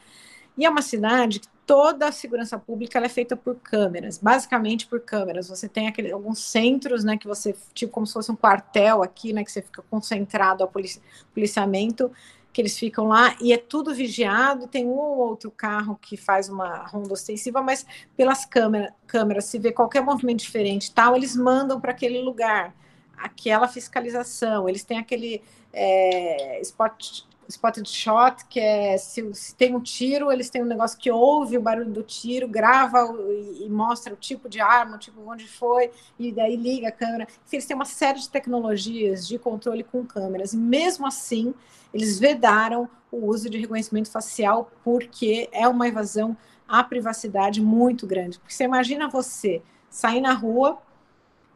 [0.55, 4.99] E é uma cidade que toda a segurança pública é feita por câmeras, basicamente por
[4.99, 5.47] câmeras.
[5.49, 9.33] Você tem aquele, alguns centros, né, que você, tipo como se fosse um quartel aqui,
[9.33, 11.01] né, que você fica concentrado ao polici
[11.33, 12.11] policiamento,
[12.53, 14.67] que eles ficam lá e é tudo vigiado.
[14.67, 19.57] Tem um ou outro carro que faz uma ronda ostensiva, mas pelas câmera, câmeras, se
[19.57, 22.75] vê qualquer movimento diferente, tal, eles mandam para aquele lugar
[23.21, 24.67] aquela fiscalização.
[24.67, 25.41] Eles têm aquele
[25.73, 30.97] é, spot, spotted shot, que é se, se, tem um tiro, eles têm um negócio
[30.97, 34.99] que ouve o barulho do tiro, grava e, e, mostra o tipo de arma, o
[34.99, 37.27] tipo onde foi, e daí liga a câmera.
[37.51, 40.53] Eles têm uma série de tecnologias de controle com câmeras.
[40.53, 41.53] Mesmo assim,
[41.93, 46.35] eles vedaram o uso de reconhecimento facial porque é uma evasão
[46.67, 48.39] à privacidade muito grande.
[48.39, 50.81] Porque você imagina você sair na rua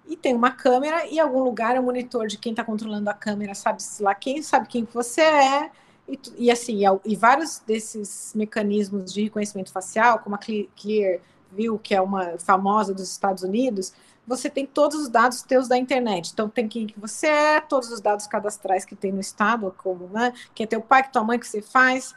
[0.07, 3.13] e tem uma câmera e algum lugar é o monitor de quem está controlando a
[3.13, 5.71] câmera, sabe lá quem sabe quem você é.
[6.07, 11.95] E, e assim, e, e, vários desses mecanismos de reconhecimento facial, como a Clearview, que
[11.95, 13.91] é uma famosa dos Estados Unidos,
[14.27, 16.31] você tem todos os dados teus da internet.
[16.31, 20.07] Então, tem quem que você é, todos os dados cadastrais que tem no estado, como,
[20.07, 22.13] né, que é teu pai, que tua mãe, que você faz,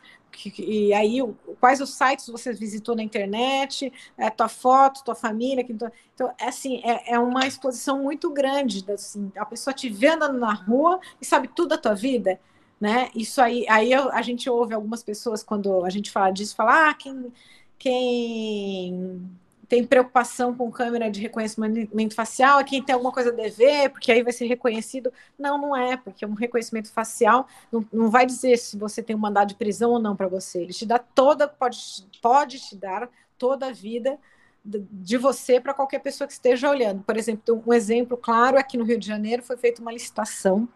[0.59, 1.19] e aí
[1.61, 6.49] quais os sites você visitou na internet, é, tua foto, tua família, que, então é
[6.49, 11.01] assim é, é uma exposição muito grande, assim, a pessoa te vê andando na rua
[11.21, 12.41] e sabe tudo da tua vida,
[12.81, 13.11] né?
[13.15, 16.95] Isso aí, aí a gente ouve algumas pessoas quando a gente fala disso, falar ah,
[16.95, 17.33] quem
[17.79, 19.29] quem
[19.69, 24.11] tem preocupação com câmera de reconhecimento facial, é quem tem alguma coisa a dever, porque
[24.11, 25.13] aí vai ser reconhecido.
[25.39, 29.19] Não, não é, porque um reconhecimento facial não, não vai dizer se você tem um
[29.19, 30.63] mandado de prisão ou não para você.
[30.63, 31.79] Ele te dá toda, pode,
[32.23, 34.19] pode te dar toda a vida
[34.65, 37.03] de você para qualquer pessoa que esteja olhando.
[37.03, 40.67] Por exemplo, um exemplo claro aqui no Rio de Janeiro foi feita uma licitação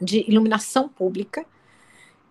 [0.00, 1.46] de iluminação pública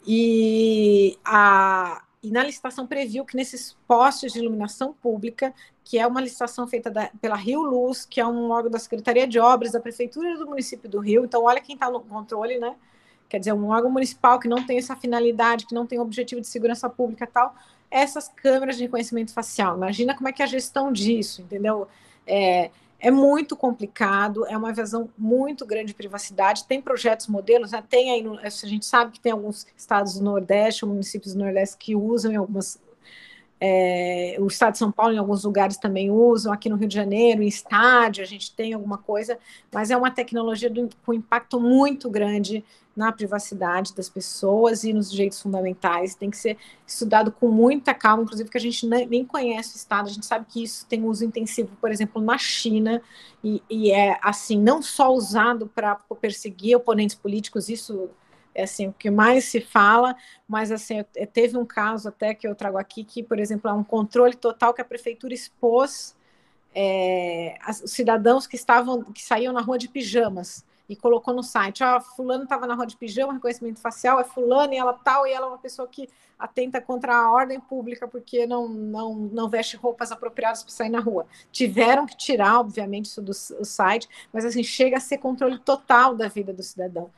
[0.05, 5.53] e a, e na licitação previu que nesses postes de iluminação pública,
[5.91, 9.27] que é uma licitação feita da, pela Rio Luz, que é um órgão da Secretaria
[9.27, 12.77] de Obras da Prefeitura do município do Rio, então olha quem está no controle, né?
[13.27, 16.47] Quer dizer, um órgão municipal que não tem essa finalidade, que não tem objetivo de
[16.47, 17.54] segurança pública tal,
[17.89, 19.75] essas câmeras de reconhecimento facial.
[19.75, 21.86] Imagina como é que é a gestão disso, entendeu?
[22.25, 26.63] É, é muito complicado, é uma evasão muito grande de privacidade.
[26.63, 27.84] Tem projetos modelos, né?
[27.89, 31.97] tem aí, a gente sabe que tem alguns estados do Nordeste, municípios do Nordeste que
[31.97, 32.80] usam em algumas.
[33.63, 36.95] É, o estado de São Paulo, em alguns lugares, também usam, aqui no Rio de
[36.95, 39.38] Janeiro, em estádio, a gente tem alguma coisa,
[39.71, 45.12] mas é uma tecnologia do, com impacto muito grande na privacidade das pessoas e nos
[45.12, 46.15] direitos fundamentais.
[46.15, 50.08] Tem que ser estudado com muita calma, inclusive que a gente nem conhece o Estado,
[50.08, 53.00] a gente sabe que isso tem uso intensivo, por exemplo, na China,
[53.43, 58.10] e, e é assim, não só usado para perseguir oponentes políticos, isso
[58.53, 60.15] é assim, o que mais se fala,
[60.47, 63.83] mas assim, teve um caso até que eu trago aqui que, por exemplo, é um
[63.83, 66.15] controle total que a prefeitura expôs
[66.73, 71.81] é, os cidadãos que estavam, que saíam na rua de pijamas e colocou no site,
[71.85, 75.25] ó, oh, fulano estava na rua de pijama, reconhecimento facial, é fulano e ela tal,
[75.25, 79.47] e ela é uma pessoa que atenta contra a ordem pública porque não, não, não
[79.47, 81.25] veste roupas apropriadas para sair na rua.
[81.49, 86.13] Tiveram que tirar, obviamente, isso do, do site, mas assim, chega a ser controle total
[86.13, 87.09] da vida do cidadão.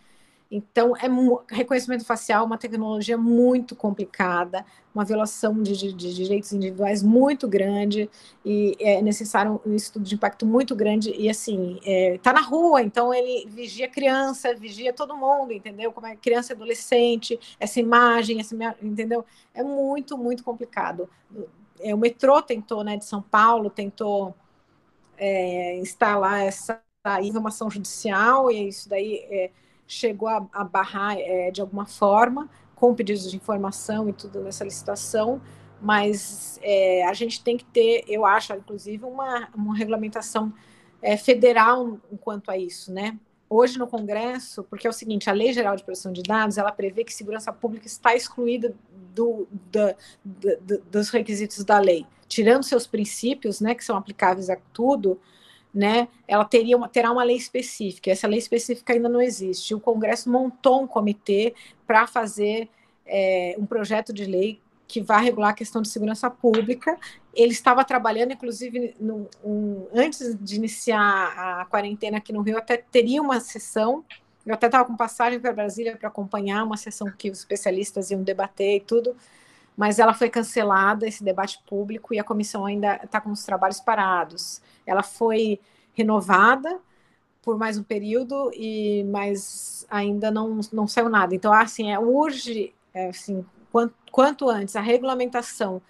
[0.56, 1.08] Então, é
[1.50, 4.64] reconhecimento facial é uma tecnologia muito complicada,
[4.94, 8.08] uma violação de, de, de, direitos individuais muito grande
[8.46, 12.84] e é necessário um estudo de impacto muito grande e assim é, tá na rua,
[12.84, 15.92] então ele vigia criança, vigia todo mundo, entendeu?
[15.92, 19.26] Como é criança, adolescente, essa imagem, essa, entendeu?
[19.56, 21.10] É muito muito complicado.
[21.80, 24.36] É, o metrô tentou, né, de São Paulo, tentou
[25.18, 26.80] é, instalar essa
[27.24, 29.50] informação judicial e isso daí é,
[29.88, 34.64] chegou a, a barrar é, de alguma forma, com pedidos de informação e tudo nessa
[34.64, 35.42] licitação,
[35.82, 40.54] mas é, a gente tem que ter, eu acho, inclusive, uma, uma regulamentação
[41.02, 43.20] é, federal quanto a isso, né?
[43.50, 46.72] Hoje no Congresso, porque é o seguinte, a Lei Geral de Proteção de Dados, ela
[46.72, 48.74] prevê que segurança pública está excluída
[49.14, 54.58] do, do, do, dos requisitos da lei, tirando seus princípios, né, que são aplicáveis a
[54.72, 55.20] tudo,
[55.74, 58.12] né, ela teria uma, terá uma lei específica.
[58.12, 59.74] Essa lei específica ainda não existe.
[59.74, 61.56] O Congresso montou um comitê
[61.88, 62.70] para fazer
[63.06, 66.98] é, um projeto de lei que vai regular a questão de segurança pública.
[67.34, 72.78] Ele estava trabalhando, inclusive, no, um, antes de iniciar a quarentena aqui no Rio, até
[72.78, 74.06] teria uma sessão.
[74.46, 78.22] Eu até estava com passagem para Brasília para acompanhar uma sessão que os especialistas iam
[78.22, 79.16] debater e tudo,
[79.76, 83.80] mas ela foi cancelada, esse debate público, e a comissão ainda está com os trabalhos
[83.80, 84.62] parados.
[84.86, 85.60] Ela foi
[85.94, 86.80] renovada
[87.44, 91.36] por mais um período, e mas ainda não, não saiu nada.
[91.36, 95.82] Então, assim, é, urge, é, assim, quanto, quanto antes, a regulamentação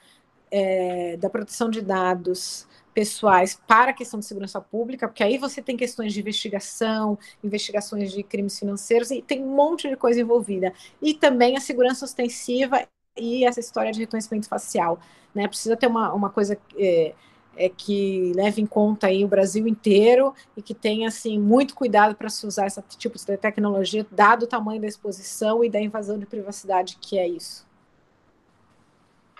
[0.50, 5.62] é, da proteção de dados pessoais para a questão de segurança pública, porque aí você
[5.62, 10.74] tem questões de investigação, investigações de crimes financeiros, e tem um monte de coisa envolvida.
[11.02, 15.00] E também a segurança ostensiva e essa história de reconhecimento facial.
[15.34, 15.48] Né?
[15.48, 17.14] Precisa ter uma, uma coisa é,
[17.56, 22.16] é, que leve em conta aí o Brasil inteiro e que tenha assim muito cuidado
[22.16, 26.18] para se usar esse tipo de tecnologia, dado o tamanho da exposição e da invasão
[26.18, 27.66] de privacidade que é isso.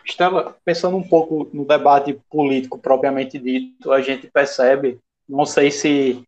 [0.06, 6.24] Estela, pensando um pouco no debate político propriamente dito, a gente percebe, não sei se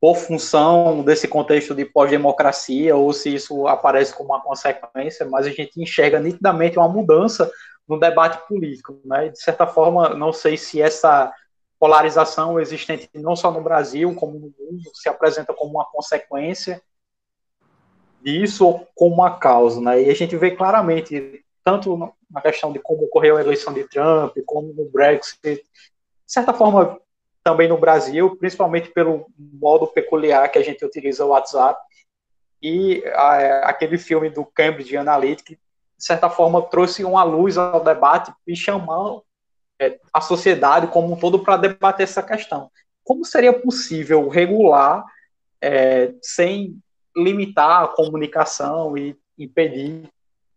[0.00, 5.50] por função desse contexto de pós-democracia ou se isso aparece como uma consequência, mas a
[5.50, 7.50] gente enxerga nitidamente uma mudança
[7.88, 9.00] no debate político.
[9.04, 9.28] Né?
[9.28, 11.32] De certa forma, não sei se essa
[11.78, 16.82] polarização existente não só no Brasil, como no mundo, se apresenta como uma consequência
[18.22, 19.80] disso ou como uma causa.
[19.80, 20.04] Né?
[20.04, 24.36] E a gente vê claramente, tanto na questão de como ocorreu a eleição de Trump,
[24.46, 25.62] como no Brexit, de
[26.26, 26.98] certa forma,
[27.42, 31.78] também no Brasil, principalmente pelo modo peculiar que a gente utiliza o WhatsApp,
[32.62, 35.54] e a, aquele filme do Cambridge Analytica,
[35.96, 39.24] de certa forma, trouxe uma luz ao debate e chamou
[39.80, 42.70] é, a sociedade como um todo para debater essa questão.
[43.02, 45.04] Como seria possível regular
[45.60, 46.78] é, sem
[47.16, 50.08] limitar a comunicação e impedir,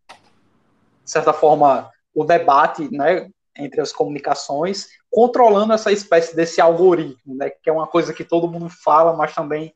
[0.07, 7.49] de certa forma, o debate né, entre as comunicações controlando essa espécie desse algoritmo, né,
[7.49, 9.73] que é uma coisa que todo mundo fala, mas também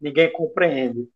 [0.00, 1.08] ninguém compreende.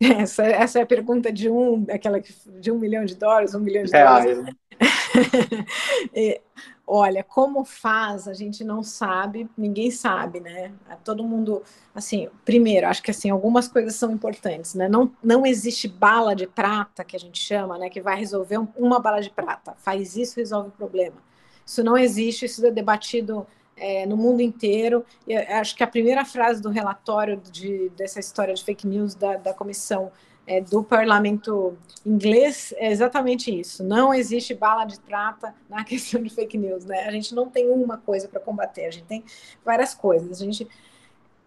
[0.18, 3.84] Essa, essa é a pergunta de um, aquela de um milhão de dólares, um milhão
[3.84, 4.36] de Reais.
[4.36, 4.54] dólares.
[6.86, 10.72] olha, como faz, a gente não sabe, ninguém sabe, né?
[11.02, 11.62] Todo mundo,
[11.94, 14.88] assim, primeiro, acho que assim, algumas coisas são importantes, né?
[14.88, 17.88] Não, não existe bala de prata, que a gente chama, né?
[17.88, 19.74] Que vai resolver um, uma bala de prata.
[19.78, 21.16] Faz isso, resolve o problema.
[21.64, 25.04] Isso não existe, isso é debatido é, no mundo inteiro.
[25.26, 29.36] E acho que a primeira frase do relatório de, dessa história de fake news da,
[29.36, 30.10] da comissão
[30.46, 33.82] é, do parlamento inglês é exatamente isso.
[33.82, 37.04] Não existe bala de prata na questão de fake news, né?
[37.06, 39.24] A gente não tem uma coisa para combater, a gente tem
[39.64, 40.40] várias coisas.
[40.40, 40.68] A gente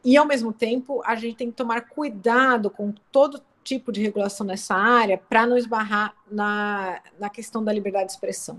[0.03, 4.45] e ao mesmo tempo a gente tem que tomar cuidado com todo tipo de regulação
[4.45, 8.57] nessa área para não esbarrar na, na questão da liberdade de expressão,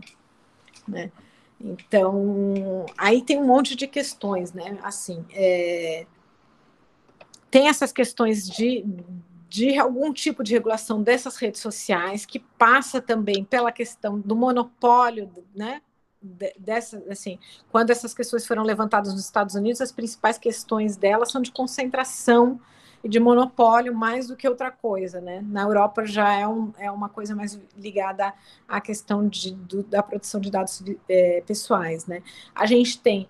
[0.87, 1.11] né?
[1.61, 4.79] Então, aí tem um monte de questões, né?
[4.83, 6.07] Assim, é...
[7.51, 8.85] tem essas questões de,
[9.49, 15.31] de algum tipo de regulação dessas redes sociais, que passa também pela questão do monopólio,
[15.55, 15.83] né?
[16.59, 17.38] Dessa, assim,
[17.71, 22.61] quando essas questões foram levantadas nos Estados Unidos, as principais questões delas são de concentração
[23.03, 25.45] e de monopólio mais do que outra coisa, né?
[25.47, 28.33] Na Europa já é, um, é uma coisa mais ligada
[28.67, 32.23] à questão de, do, da produção de dados é, pessoais, né?
[32.55, 33.29] A gente tem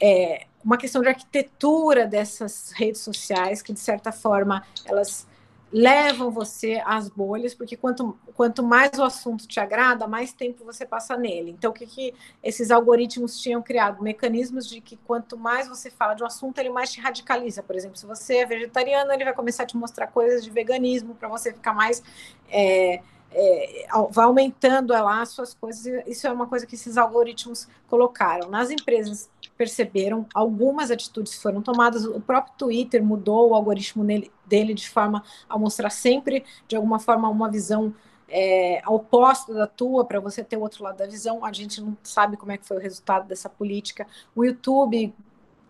[0.00, 5.26] é, uma questão de arquitetura dessas redes sociais que, de certa forma, elas
[5.72, 10.84] levam você às bolhas, porque quanto, quanto mais o assunto te agrada, mais tempo você
[10.84, 11.50] passa nele.
[11.50, 14.02] Então, o que, que esses algoritmos tinham criado?
[14.02, 17.62] Mecanismos de que quanto mais você fala de um assunto, ele mais te radicaliza.
[17.62, 21.14] Por exemplo, se você é vegetariano, ele vai começar a te mostrar coisas de veganismo
[21.14, 22.02] para você ficar mais.
[22.50, 23.00] É,
[23.34, 25.86] é, vai aumentando lá as suas coisas.
[26.06, 28.48] Isso é uma coisa que esses algoritmos colocaram.
[28.48, 32.04] Nas empresas perceberam, algumas atitudes foram tomadas.
[32.04, 34.04] O próprio Twitter mudou o algoritmo
[34.46, 37.94] dele de forma a mostrar sempre, de alguma forma, uma visão
[38.28, 41.44] é, oposta da tua, para você ter o outro lado da visão.
[41.44, 44.06] A gente não sabe como é que foi o resultado dessa política.
[44.34, 45.14] O YouTube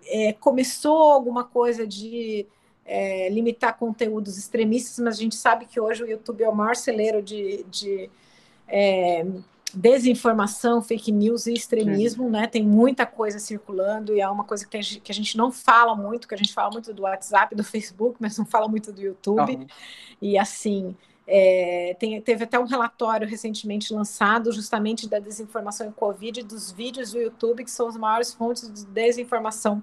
[0.06, 2.46] é, começou alguma coisa de
[2.84, 6.76] é, limitar conteúdos extremistas, mas a gente sabe que hoje o YouTube é o maior
[6.76, 8.10] celeiro de, de
[8.68, 9.24] é,
[9.72, 12.46] desinformação, fake news e extremismo, né?
[12.46, 15.94] Tem muita coisa circulando e é uma coisa que, tem, que, a gente não fala
[15.94, 19.00] muito, que a gente fala muito do WhatsApp, do Facebook, mas não fala muito do
[19.00, 19.56] YouTube.
[19.56, 19.66] Uhum.
[20.20, 20.94] E assim,
[21.26, 27.12] é, tem, teve até um relatório recentemente lançado justamente da desinformação em Covid, dos vídeos
[27.12, 29.82] do YouTube, que são as maiores fontes de desinformação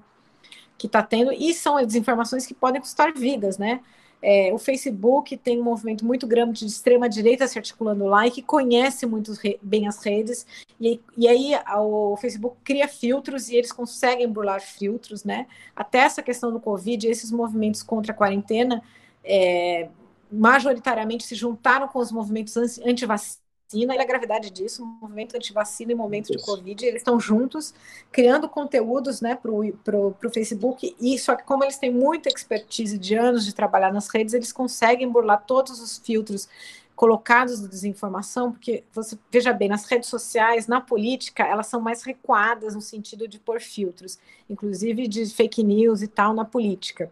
[0.79, 3.81] que está tendo, e são desinformações que podem custar vidas, né?
[4.21, 8.41] É, o Facebook tem um movimento muito grande de extrema-direita se articulando lá e que
[8.41, 10.45] conhece muito bem as redes.
[10.79, 15.47] E, e aí o Facebook cria filtros e eles conseguem burlar filtros, né?
[15.75, 18.81] Até essa questão do Covid, esses movimentos contra a quarentena,
[19.23, 19.89] é,
[20.31, 25.91] majoritariamente se juntaram com os movimentos anti-vacina vacina e a gravidade disso, o movimento anti-vacina
[25.91, 27.73] e o momento de Covid, eles estão juntos,
[28.11, 33.13] criando conteúdos né, para o Facebook, e só que como eles têm muita expertise de
[33.15, 36.49] anos de trabalhar nas redes, eles conseguem burlar todos os filtros
[36.95, 42.01] colocados de desinformação, porque você veja bem, nas redes sociais, na política, elas são mais
[42.01, 44.17] recuadas no sentido de pôr filtros,
[44.49, 47.09] inclusive de fake news e tal na política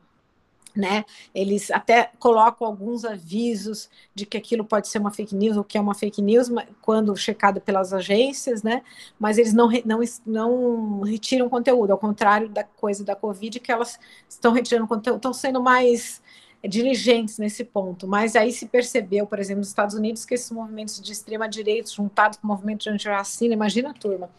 [0.78, 1.03] né?
[1.34, 5.78] Eles até colocam alguns avisos de que aquilo pode ser uma fake news ou que
[5.78, 6.49] é uma fake news
[6.82, 8.84] quando checado pelas agências, né?
[9.19, 13.99] Mas eles não, não, não retiram conteúdo, ao contrário da coisa da Covid, que elas
[14.30, 16.21] estão retirando conteúdo, estão sendo mais
[16.67, 18.07] diligentes nesse ponto.
[18.07, 21.89] Mas aí se percebeu, por exemplo, nos Estados Unidos, que esses movimentos de extrema direita
[21.89, 24.30] juntados com o movimento de anti-vacina, imagina turma,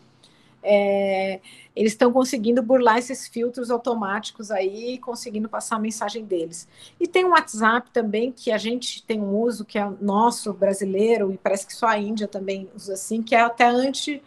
[0.70, 1.40] é,
[1.74, 6.68] eles estão conseguindo burlar esses filtros automáticos aí, conseguindo passar a mensagem deles.
[7.00, 11.32] E tem um WhatsApp também que a gente tem um uso que é nosso brasileiro
[11.32, 14.22] e parece que só a Índia também usa assim, que é até anti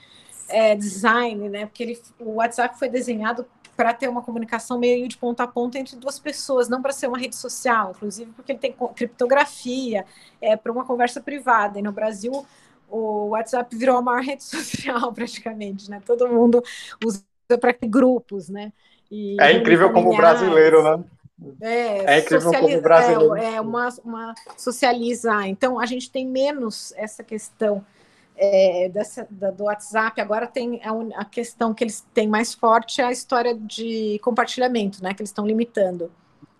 [0.49, 1.65] é, né?
[1.65, 3.45] Porque ele, o WhatsApp foi desenhado
[3.77, 7.07] para ter uma comunicação meio de ponta a ponta entre duas pessoas, não para ser
[7.07, 10.05] uma rede social, inclusive porque ele tem criptografia,
[10.41, 11.79] é para uma conversa privada.
[11.79, 12.45] E no Brasil
[12.91, 16.01] o WhatsApp virou a maior rede social praticamente, né?
[16.05, 16.61] Todo mundo
[17.03, 17.23] usa
[17.59, 18.71] para grupos, né?
[19.09, 21.03] E é incrível como brasileiro, né?
[21.59, 23.35] É, é incrível como brasileiro.
[23.35, 25.47] É, é uma, uma socializar.
[25.47, 27.83] Então, a gente tem menos essa questão
[28.37, 30.21] é, dessa, da, do WhatsApp.
[30.21, 35.03] Agora tem a, a, questão que eles têm mais forte é a história de compartilhamento,
[35.03, 35.13] né?
[35.13, 36.11] Que eles estão limitando.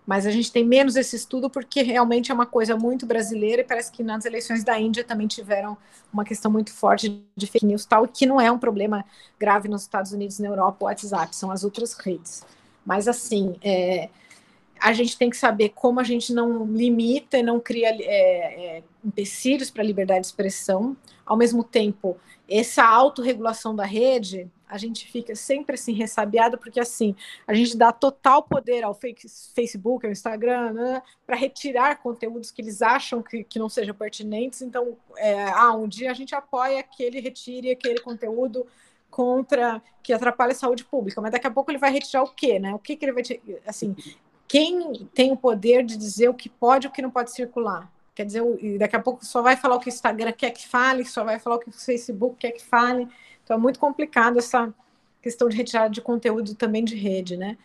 [0.06, 3.64] Mas a gente tem menos esse estudo porque realmente é uma coisa muito brasileira e
[3.64, 5.76] parece que nas eleições da Índia também tiveram
[6.12, 9.04] uma questão muito forte de fake news tal, que não é um problema
[9.38, 12.44] grave nos Estados Unidos, na Europa, o WhatsApp, são as outras redes.
[12.84, 14.08] Mas assim, é,
[14.82, 18.82] a gente tem que saber como a gente não limita e não cria é, é,
[19.04, 20.96] empecilhos para a liberdade de expressão.
[21.24, 22.18] Ao mesmo tempo,
[22.50, 27.14] essa autorregulação da rede a gente fica sempre assim ressabiado, porque assim,
[27.46, 28.98] a gente dá total poder ao
[29.54, 34.62] Facebook, ao Instagram, né, para retirar conteúdos que eles acham que, que não sejam pertinentes.
[34.62, 38.66] Então, é, ah, um dia a gente apoia que ele retire aquele conteúdo
[39.10, 42.58] contra que atrapalha a saúde pública, mas daqui a pouco ele vai retirar o quê,
[42.58, 42.74] né?
[42.74, 43.22] O que, que ele vai
[43.66, 43.94] assim,
[44.52, 47.90] quem tem o poder de dizer o que pode e o que não pode circular?
[48.14, 48.42] Quer dizer,
[48.78, 51.38] daqui a pouco só vai falar o que o Instagram quer que fale, só vai
[51.38, 53.08] falar o que o Facebook quer que fale.
[53.42, 54.70] Então é muito complicado essa
[55.22, 57.56] questão de retirada de conteúdo também de rede, né?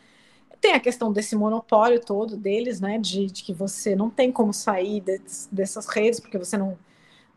[0.61, 2.97] Tem a questão desse monopólio todo deles, né?
[2.97, 5.19] De, de que você não tem como sair de,
[5.51, 6.77] dessas redes, porque você não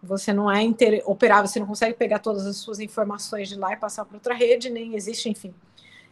[0.00, 3.76] você não é interoperável, você não consegue pegar todas as suas informações de lá e
[3.76, 5.52] passar para outra rede, nem existe, enfim.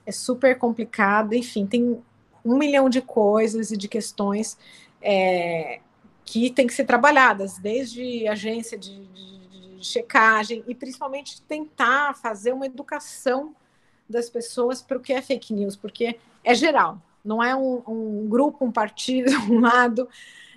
[0.04, 2.02] É super complicado, enfim, tem
[2.48, 4.56] um milhão de coisas e de questões
[5.02, 5.80] é,
[6.24, 9.38] que tem que ser trabalhadas, desde agência de, de
[9.78, 13.54] de checagem e principalmente tentar fazer uma educação
[14.08, 18.28] das pessoas para o que é fake news, porque é geral, não é um, um
[18.28, 20.08] grupo, um partido, um lado,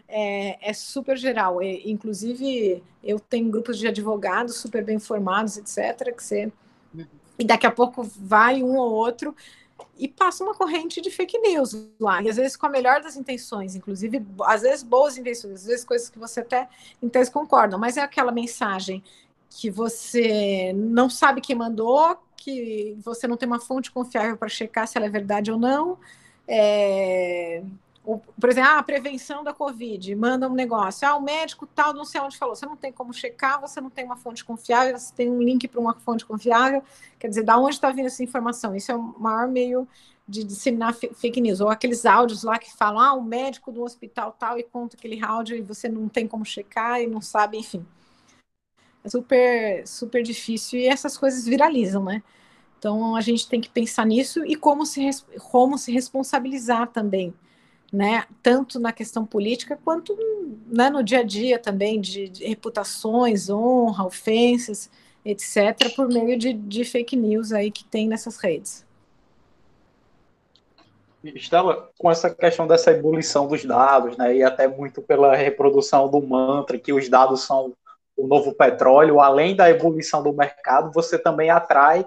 [0.08, 1.62] é, é super geral.
[1.62, 6.52] E, inclusive, eu tenho grupos de advogados super bem formados, etc., que você.
[7.38, 9.36] E daqui a pouco vai um ou outro
[10.02, 13.16] e passa uma corrente de fake news lá, e às vezes com a melhor das
[13.16, 16.68] intenções, inclusive, às vezes boas intenções, às vezes coisas que você até
[17.00, 19.04] então concordam, mas é aquela mensagem
[19.48, 24.88] que você não sabe quem mandou, que você não tem uma fonte confiável para checar
[24.88, 26.00] se ela é verdade ou não.
[26.48, 27.62] É,
[28.04, 32.04] por exemplo, ah, a prevenção da Covid, manda um negócio, ah, o médico tal, não
[32.04, 35.14] sei onde falou, você não tem como checar, você não tem uma fonte confiável, você
[35.14, 36.84] tem um link para uma fonte confiável,
[37.20, 38.76] quer dizer, da onde está vindo essa informação?
[38.76, 39.88] Isso é o maior meio
[40.28, 44.36] de disseminar fake news, ou aqueles áudios lá que falam, ah, o médico do hospital
[44.38, 47.86] tal, e conta aquele áudio e você não tem como checar e não sabe, enfim.
[49.04, 52.24] É super, super difícil e essas coisas viralizam, né?
[52.80, 55.08] Então a gente tem que pensar nisso e como se,
[55.52, 57.34] como se responsabilizar também
[57.92, 60.18] né, tanto na questão política quanto
[60.68, 64.90] né, no dia a dia também, de, de, reputações, honra, ofensas,
[65.26, 68.86] etc., por meio de, de fake news aí que tem nessas redes.
[71.24, 76.22] Estela, com essa questão dessa ebulição dos dados, né, e até muito pela reprodução do
[76.22, 77.74] mantra que os dados são
[78.18, 82.06] o novo petróleo, além da ebulição do mercado, você também atrai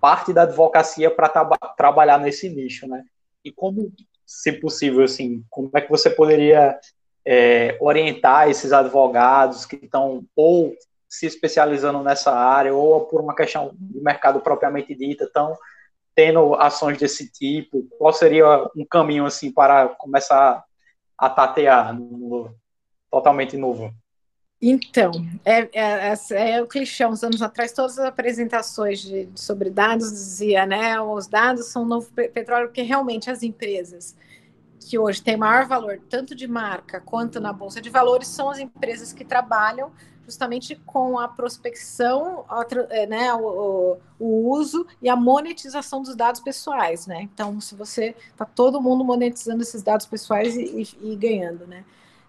[0.00, 3.04] parte da advocacia para tra trabalhar nesse nicho, né?
[3.44, 3.92] E como
[4.26, 6.78] se possível, assim, como é que você poderia
[7.24, 10.74] é, orientar esses advogados que estão ou
[11.08, 15.56] se especializando nessa área ou por uma questão de mercado propriamente dita, estão
[16.14, 17.86] tendo ações desse tipo?
[17.98, 20.64] Qual seria um caminho assim para começar
[21.16, 22.52] a tatear no,
[23.10, 23.94] totalmente novo?
[24.60, 25.12] Então,
[25.44, 30.10] é, é, é, é, o clichê, uns anos atrás, todas as apresentações de, sobre dados
[30.10, 34.16] dizia, né, os dados são o novo petróleo, porque realmente as empresas
[34.80, 38.58] que hoje têm maior valor, tanto de marca quanto na Bolsa de Valores, são as
[38.58, 39.92] empresas que trabalham
[40.24, 42.44] justamente com a prospecção,
[42.90, 47.22] é, né, o, o, uso e a monetização dos dados pessoais, né?
[47.22, 51.84] Então, se você está todo mundo monetizando esses dados pessoais e, e, e ganhando, né?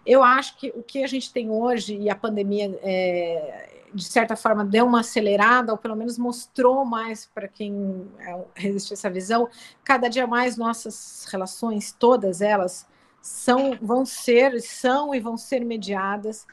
[0.08, 4.34] Eu acho que o que a gente tem hoje, e a pandemia, é, de certa
[4.34, 9.50] forma, deu uma acelerada, ou pelo menos mostrou mais para quem é, resistiu essa visão,
[9.84, 12.88] cada dia mais nossas relações, todas elas,
[13.20, 16.46] são, vão ser, são e vão ser mediadas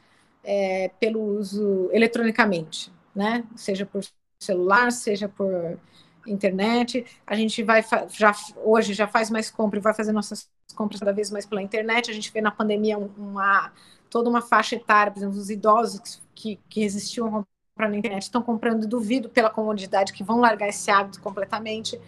[0.44, 3.42] é, pelo uso eletronicamente, né?
[3.56, 4.02] Seja por
[4.38, 5.78] celular, seja por
[6.26, 7.04] internet.
[7.26, 11.12] A gente vai já hoje já faz mais compra e vai fazer nossas compras cada
[11.12, 12.10] vez mais pela internet.
[12.10, 13.72] A gente vê na pandemia uma
[14.10, 18.22] toda uma faixa etária, por exemplo, os idosos que, que resistiam a comprar na internet
[18.22, 22.00] estão comprando, duvido pela comodidade que vão largar esse hábito completamente.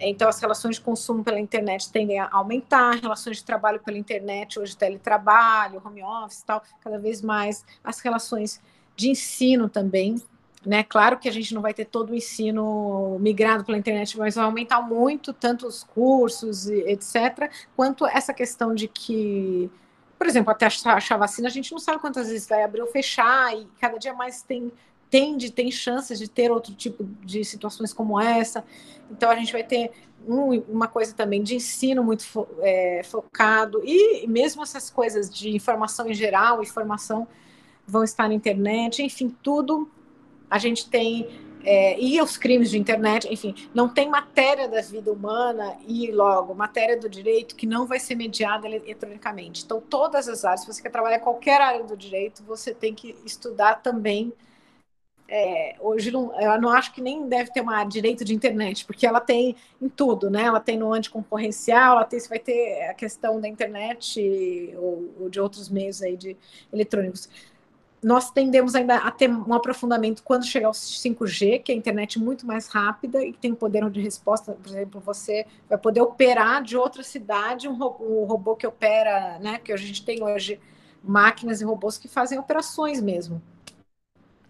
[0.00, 4.58] Então, as relações de consumo pela internet tendem a aumentar, relações de trabalho pela internet,
[4.58, 7.64] hoje teletrabalho, home office tal, cada vez mais.
[7.84, 8.60] As relações
[8.96, 10.22] de ensino também,
[10.64, 10.82] né?
[10.82, 14.44] Claro que a gente não vai ter todo o ensino migrado pela internet, mas vai
[14.44, 19.70] aumentar muito tanto os cursos, etc., quanto essa questão de que,
[20.18, 23.56] por exemplo, até achar vacina, a gente não sabe quantas vezes vai abrir ou fechar,
[23.56, 24.70] e cada dia mais tem
[25.10, 28.64] tende, tem chances de ter outro tipo de situações como essa.
[29.10, 29.90] Então, a gente vai ter
[30.26, 35.50] um, uma coisa também de ensino muito fo, é, focado, e mesmo essas coisas de
[35.50, 37.26] informação em geral, informação
[37.84, 39.90] vão estar na internet, enfim, tudo
[40.50, 41.28] a gente tem
[41.62, 46.54] é, e os crimes de internet, enfim, não tem matéria da vida humana e logo
[46.54, 49.64] matéria do direito que não vai ser mediada eletronicamente.
[49.64, 53.14] Então, todas as áreas, se você quer trabalhar qualquer área do direito, você tem que
[53.26, 54.32] estudar também.
[55.28, 59.06] É, hoje não, eu não acho que nem deve ter uma direito de internet, porque
[59.06, 60.42] ela tem em tudo, né?
[60.42, 65.28] Ela tem no anticoncorrencial, ela tem, você vai ter a questão da internet ou, ou
[65.28, 66.36] de outros meios aí de
[66.72, 67.28] eletrônicos
[68.02, 72.18] nós tendemos ainda a ter um aprofundamento quando chegar ao 5G, que é a internet
[72.18, 74.52] muito mais rápida e tem poder de resposta.
[74.52, 79.38] Por exemplo, você vai poder operar de outra cidade um robô, um robô que opera,
[79.38, 79.58] né?
[79.58, 80.58] Que a gente tem hoje
[81.02, 83.42] máquinas e robôs que fazem operações mesmo.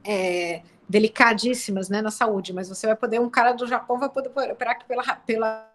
[0.05, 4.29] É, delicadíssimas né, na saúde, mas você vai poder, um cara do Japão vai poder
[4.29, 5.69] operar pela, pela,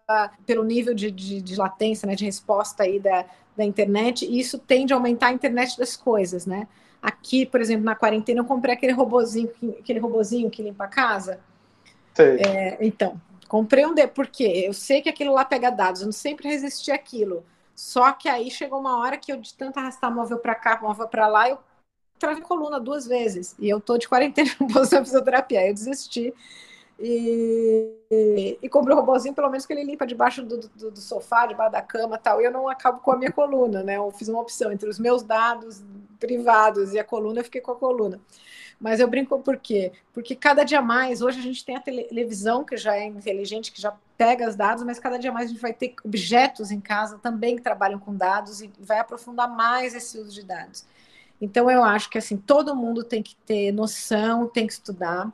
[0.44, 3.24] pelo nível de, de, de latência, né, de resposta aí da,
[3.56, 6.68] da internet, e isso tende a aumentar a internet das coisas, né?
[7.02, 11.40] Aqui, por exemplo, na quarentena, eu comprei aquele robozinho, aquele robozinho que limpa a casa.
[12.40, 16.12] É, então, comprei um de porque eu sei que aquilo lá pega dados, eu não
[16.12, 17.44] sempre resisti àquilo.
[17.74, 21.06] Só que aí chegou uma hora que eu, de tanto arrastar móvel para cá, móvel
[21.06, 21.58] para lá, eu
[22.18, 23.54] travei coluna duas vezes.
[23.58, 25.60] E eu tô de quarentena no posto fisioterapia.
[25.60, 26.32] Aí eu desisti.
[26.98, 31.00] E, e, e comprei o robôzinho, pelo menos que ele limpa debaixo do, do, do
[31.00, 32.40] sofá, debaixo da cama tal.
[32.40, 33.98] E eu não acabo com a minha coluna, né?
[33.98, 35.84] Eu fiz uma opção entre os meus dados
[36.18, 38.20] privados, e a coluna eu fiquei com a coluna.
[38.78, 39.92] Mas eu brinco por quê?
[40.12, 43.80] Porque cada dia mais, hoje a gente tem a televisão, que já é inteligente, que
[43.80, 47.18] já pega os dados, mas cada dia mais a gente vai ter objetos em casa
[47.18, 50.84] também que trabalham com dados e vai aprofundar mais esse uso de dados.
[51.40, 55.30] Então eu acho que assim todo mundo tem que ter noção, tem que estudar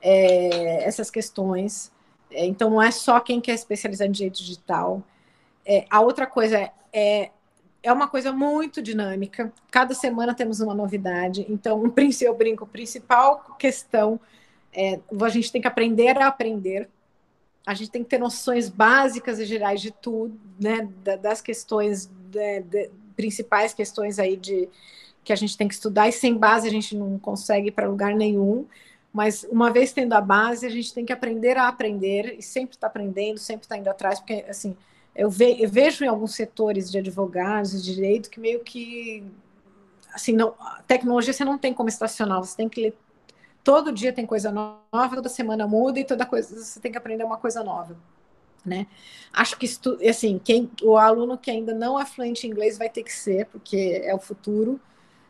[0.00, 1.92] é, essas questões.
[2.30, 5.02] É, então não é só quem quer especializar em direito digital.
[5.64, 7.30] É, a outra coisa é,
[7.86, 9.52] é uma coisa muito dinâmica.
[9.70, 11.46] Cada semana temos uma novidade.
[11.48, 14.18] Então, um eu brinco, principal questão
[14.72, 16.88] é a gente tem que aprender a aprender.
[17.64, 20.88] A gente tem que ter noções básicas e gerais de tudo, né?
[21.22, 24.68] Das questões de, de, principais questões aí de
[25.22, 27.88] que a gente tem que estudar e sem base a gente não consegue ir para
[27.88, 28.66] lugar nenhum.
[29.12, 32.76] Mas uma vez tendo a base, a gente tem que aprender a aprender e sempre
[32.76, 34.76] está aprendendo, sempre está indo atrás, porque assim
[35.16, 39.24] eu, ve, eu, vejo em alguns setores de advogados, de direito, que meio que
[40.12, 40.54] assim, não,
[40.86, 42.96] tecnologia você não tem como estacionar, você tem que ler.
[43.62, 47.24] Todo dia tem coisa nova, toda semana muda e toda coisa você tem que aprender
[47.24, 47.96] uma coisa nova.
[48.64, 48.86] Né?
[49.32, 52.88] Acho que estu, assim, quem, o aluno que ainda não é fluente em inglês vai
[52.88, 54.80] ter que ser, porque é o futuro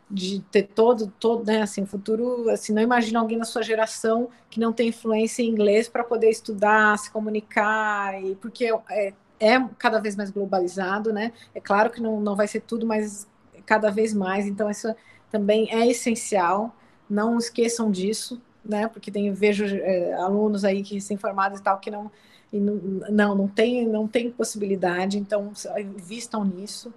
[0.09, 4.59] de ter todo, todo, né, assim, futuro, assim, não imagina alguém na sua geração que
[4.59, 9.99] não tem influência em inglês para poder estudar, se comunicar, e porque é, é cada
[9.99, 11.31] vez mais globalizado, né?
[11.53, 13.27] É claro que não, não vai ser tudo, mas
[13.65, 14.47] cada vez mais.
[14.47, 14.93] Então, isso
[15.31, 16.75] também é essencial.
[17.09, 18.87] Não esqueçam disso, né?
[18.87, 22.11] Porque tem, vejo é, alunos aí que se formados e tal que não,
[22.51, 22.75] e não,
[23.09, 25.17] não, não tem, não tem possibilidade.
[25.19, 25.51] Então,
[25.97, 26.93] vistam nisso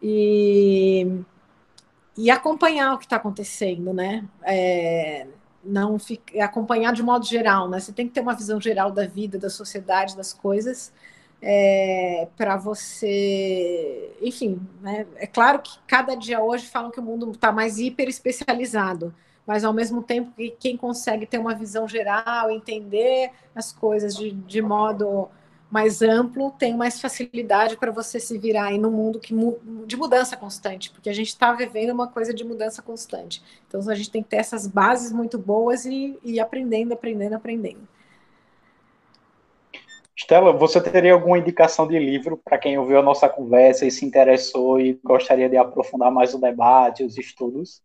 [0.00, 1.20] e,
[2.16, 4.24] e acompanhar o que está acontecendo, né?
[4.44, 5.26] É,
[5.64, 7.80] não fica, acompanhar de modo geral, né?
[7.80, 10.92] Você tem que ter uma visão geral da vida, da sociedade, das coisas
[11.48, 14.10] é, para você.
[14.20, 15.06] Enfim, né?
[15.14, 19.14] é claro que cada dia hoje falam que o mundo está mais hiper especializado,
[19.46, 24.32] mas ao mesmo tempo que quem consegue ter uma visão geral, entender as coisas de,
[24.32, 25.28] de modo
[25.70, 29.32] mais amplo, tem mais facilidade para você se virar aí no mundo que,
[29.86, 33.40] de mudança constante, porque a gente está vivendo uma coisa de mudança constante.
[33.68, 37.86] Então a gente tem que ter essas bases muito boas e, e aprendendo, aprendendo, aprendendo.
[40.16, 44.04] Stella, você teria alguma indicação de livro para quem ouviu a nossa conversa e se
[44.04, 47.82] interessou e gostaria de aprofundar mais o debate, os estudos?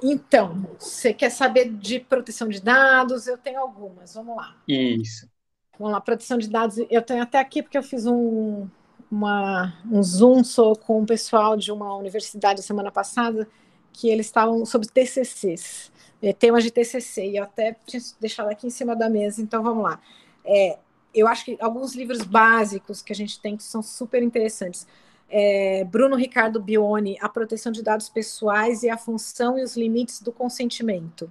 [0.00, 3.26] Então, você quer saber de proteção de dados?
[3.26, 4.56] Eu tenho algumas, vamos lá.
[4.68, 5.28] Isso.
[5.76, 6.78] Vamos lá, proteção de dados.
[6.88, 8.68] Eu tenho até aqui porque eu fiz um,
[9.10, 10.42] uma, um Zoom
[10.86, 13.48] com o pessoal de uma universidade semana passada
[13.92, 15.90] que eles estavam sobre TCCs,
[16.22, 19.60] é, temas de TCC, e eu até tinha deixado aqui em cima da mesa, então
[19.60, 20.00] vamos lá.
[20.44, 20.78] É,
[21.18, 24.86] eu acho que alguns livros básicos que a gente tem que são super interessantes.
[25.28, 30.22] É, Bruno Ricardo Bione, A Proteção de Dados Pessoais e a Função e os Limites
[30.22, 31.30] do Consentimento.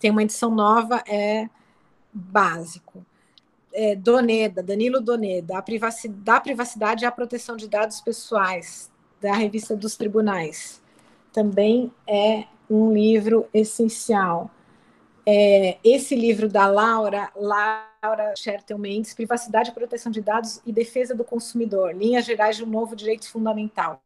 [0.00, 1.48] Tem uma edição nova, é
[2.12, 3.04] básico.
[3.72, 5.64] É, Doneda, Danilo Doneda, a
[6.08, 10.82] da privacidade e a proteção de dados pessoais, da revista dos tribunais.
[11.32, 14.50] Também é um livro essencial.
[15.26, 17.95] É, esse livro da Laura, Laura
[18.36, 22.94] Schertel Mendes, Privacidade, Proteção de Dados e Defesa do Consumidor, Linhas Gerais de um Novo
[22.94, 24.02] Direito Fundamental.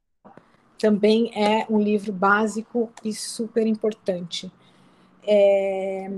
[0.79, 4.51] Também é um livro básico e super importante.
[5.27, 6.11] É,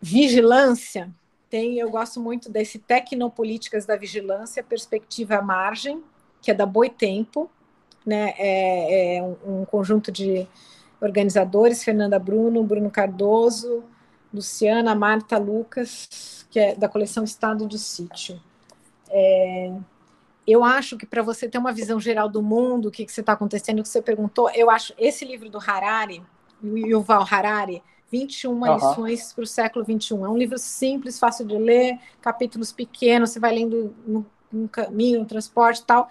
[0.00, 1.10] vigilância,
[1.50, 6.02] tem, eu gosto muito desse Tecnopolíticas da Vigilância, Perspectiva à Margem,
[6.40, 7.50] que é da Boitempo,
[8.04, 8.34] né?
[8.38, 10.46] é, é um, um conjunto de
[11.00, 13.84] organizadores, Fernanda Bruno, Bruno Cardoso,
[14.32, 18.40] Luciana, Marta Lucas, que é da coleção Estado do Sítio.
[19.10, 19.72] É,
[20.46, 23.80] eu acho que para você ter uma visão geral do mundo, o que, está acontecendo,
[23.80, 26.22] o que você perguntou, eu acho esse livro do Harari,
[26.62, 28.74] Yuval Harari, 21 uhum.
[28.74, 30.24] lições para o século 21.
[30.24, 35.20] É um livro simples, fácil de ler, capítulos pequenos, você vai lendo no, no caminho,
[35.20, 36.08] no transporte e tal.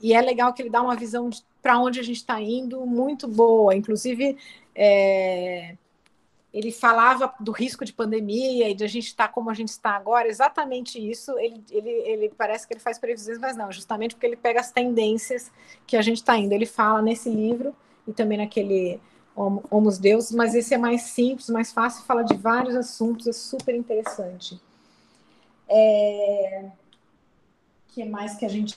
[0.00, 1.30] E é legal que ele dá uma visão
[1.62, 3.74] para onde a gente está indo muito boa.
[3.74, 4.36] Inclusive,
[4.74, 5.76] é,
[6.52, 9.68] ele falava do risco de pandemia e de a gente estar tá como a gente
[9.68, 11.38] está agora, exatamente isso.
[11.38, 14.72] Ele, ele, ele parece que ele faz previsões, mas não, justamente porque ele pega as
[14.72, 15.50] tendências
[15.86, 16.52] que a gente está indo.
[16.52, 17.74] Ele fala nesse livro
[18.06, 19.00] e também naquele
[19.36, 23.74] Homos Deus, mas esse é mais simples, mais fácil, fala de vários assuntos, é super
[23.74, 24.60] interessante.
[25.68, 26.64] É...
[27.88, 28.76] O que mais que a gente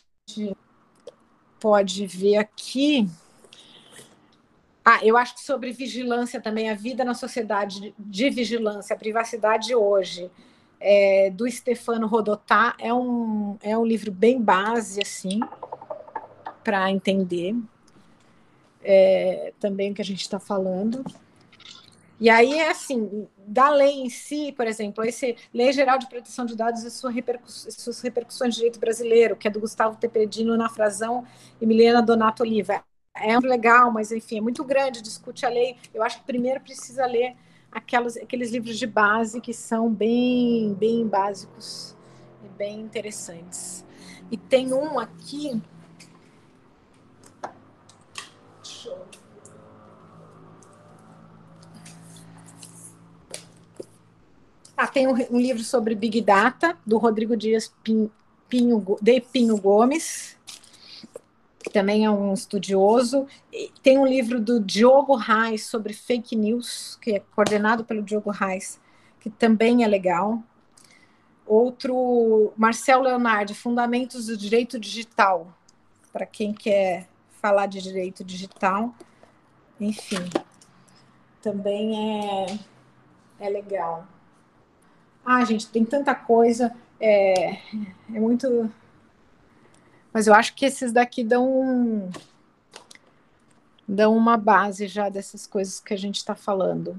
[1.61, 3.07] pode ver aqui.
[4.83, 9.75] Ah, eu acho que sobre vigilância também, a vida na sociedade de vigilância, a privacidade
[9.75, 10.31] hoje,
[10.79, 15.49] é, do Stefano Rodotá, é um, é um livro bem base, assim,
[16.63, 17.55] para entender.
[18.81, 21.03] é, também o que a gente está falando.
[22.19, 26.45] E aí é assim, da lei em si, por exemplo, esse Lei Geral de Proteção
[26.45, 30.55] de Dados e sua repercuss suas repercussões de direito brasileiro, que é do Gustavo Tepedino
[30.55, 31.25] na Frazão
[31.59, 32.83] e Milena Donato Oliva.
[33.13, 35.77] É legal, mas enfim, é muito grande, discute a lei.
[35.93, 37.35] Eu acho que primeiro precisa ler
[37.71, 41.95] aquelas, aqueles livros de base que são bem, bem básicos
[42.43, 43.85] e bem interessantes.
[44.31, 45.61] E tem um aqui
[54.81, 60.35] Ah, tem um, um, livro sobre Big Data, do Rodrigo Dias Pinho, de Pinho Gomes,
[61.71, 63.27] também é um estudioso.
[63.81, 68.79] Tem um livro do Diogo Reis sobre fake news, que é coordenado pelo Diogo Reis,
[69.19, 70.41] que também é legal.
[71.45, 75.53] Outro, Marcel Leonardo, Fundamentos do Direito Digital,
[76.11, 77.07] para quem quer
[77.41, 78.93] falar de direito digital.
[79.79, 80.29] Enfim,
[81.41, 82.59] também é,
[83.39, 84.07] é legal.
[85.25, 88.71] Ah, gente, tem tanta coisa, é, é muito.
[90.13, 92.09] Mas eu acho que esses daqui dão
[93.87, 96.97] dão uma base já dessas coisas que a gente está falando.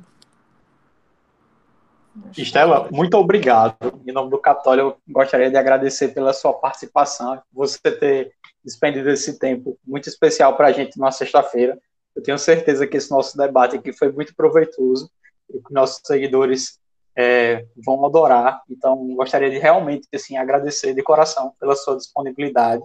[2.37, 3.75] Estela, muito obrigado.
[4.07, 9.39] Em nome do Capitólio, eu gostaria de agradecer pela sua participação, você ter despendido esse
[9.39, 11.79] tempo muito especial para a gente na sexta-feira.
[12.15, 15.11] Eu tenho certeza que esse nosso debate aqui foi muito proveitoso
[15.49, 16.79] e que nossos seguidores
[17.17, 18.63] é, vão adorar.
[18.69, 22.83] Então, gostaria de realmente assim, agradecer de coração pela sua disponibilidade.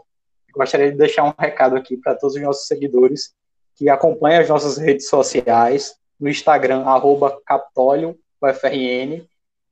[0.53, 3.35] Gostaria de deixar um recado aqui para todos os nossos seguidores
[3.75, 7.39] que acompanham as nossas redes sociais, no Instagram, arroba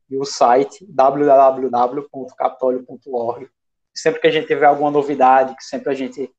[0.09, 3.49] e o site www.capitolio.org.
[3.93, 6.31] Sempre que a gente tiver alguma novidade, que sempre a gente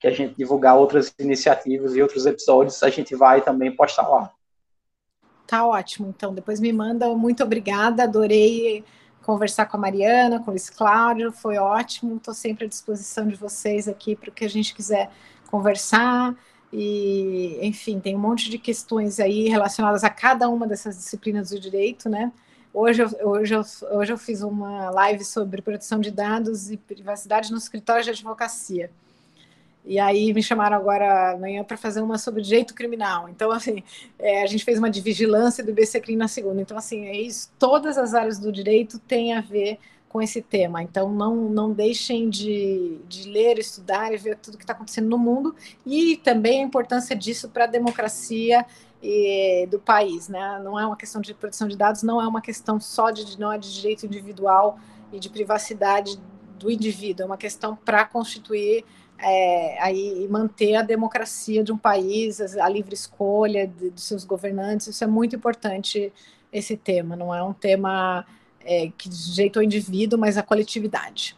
[0.00, 4.30] que a gente divulgar outras iniciativas e outros episódios, a gente vai também postar lá.
[5.44, 6.14] Tá ótimo.
[6.16, 7.12] Então, depois me manda.
[7.16, 8.04] Muito obrigada.
[8.04, 8.84] Adorei
[9.28, 11.30] conversar com a Mariana, com o Luiz Cláudio.
[11.30, 12.16] Foi ótimo.
[12.16, 15.10] Estou sempre à disposição de vocês aqui para o que a gente quiser
[15.50, 16.34] conversar.
[16.72, 21.60] E, enfim, tem um monte de questões aí relacionadas a cada uma dessas disciplinas do
[21.60, 22.32] direito, né?
[22.72, 23.62] Hoje eu, hoje, eu,
[23.98, 28.90] hoje eu fiz uma live sobre proteção de dados e privacidade no escritório de advocacia.
[29.88, 33.26] E aí me chamaram agora amanhã para fazer uma sobre direito criminal.
[33.26, 33.82] Então, assim,
[34.18, 36.60] é, a gente fez uma de vigilância do IBCCRIM na segunda.
[36.60, 40.82] Então, assim, é isso, todas as áreas do direito têm a ver com esse tema.
[40.82, 45.16] Então, não, não deixem de, de ler, estudar e ver tudo que está acontecendo no
[45.16, 48.66] mundo e também a importância disso para a democracia
[49.02, 50.28] e, do país.
[50.28, 50.60] Né?
[50.62, 53.50] Não é uma questão de proteção de dados, não é uma questão só de, não
[53.50, 54.78] é de direito individual
[55.10, 56.20] e de privacidade
[56.58, 58.84] do indivíduo, é uma questão para constituir
[59.20, 64.86] é, aí manter a democracia de um país, a livre escolha de, de, seus governantes,
[64.86, 66.12] isso é muito importante
[66.52, 68.24] esse tema, não é um tema
[68.64, 71.36] é, que diz jeito ao indivíduo, mas à coletividade.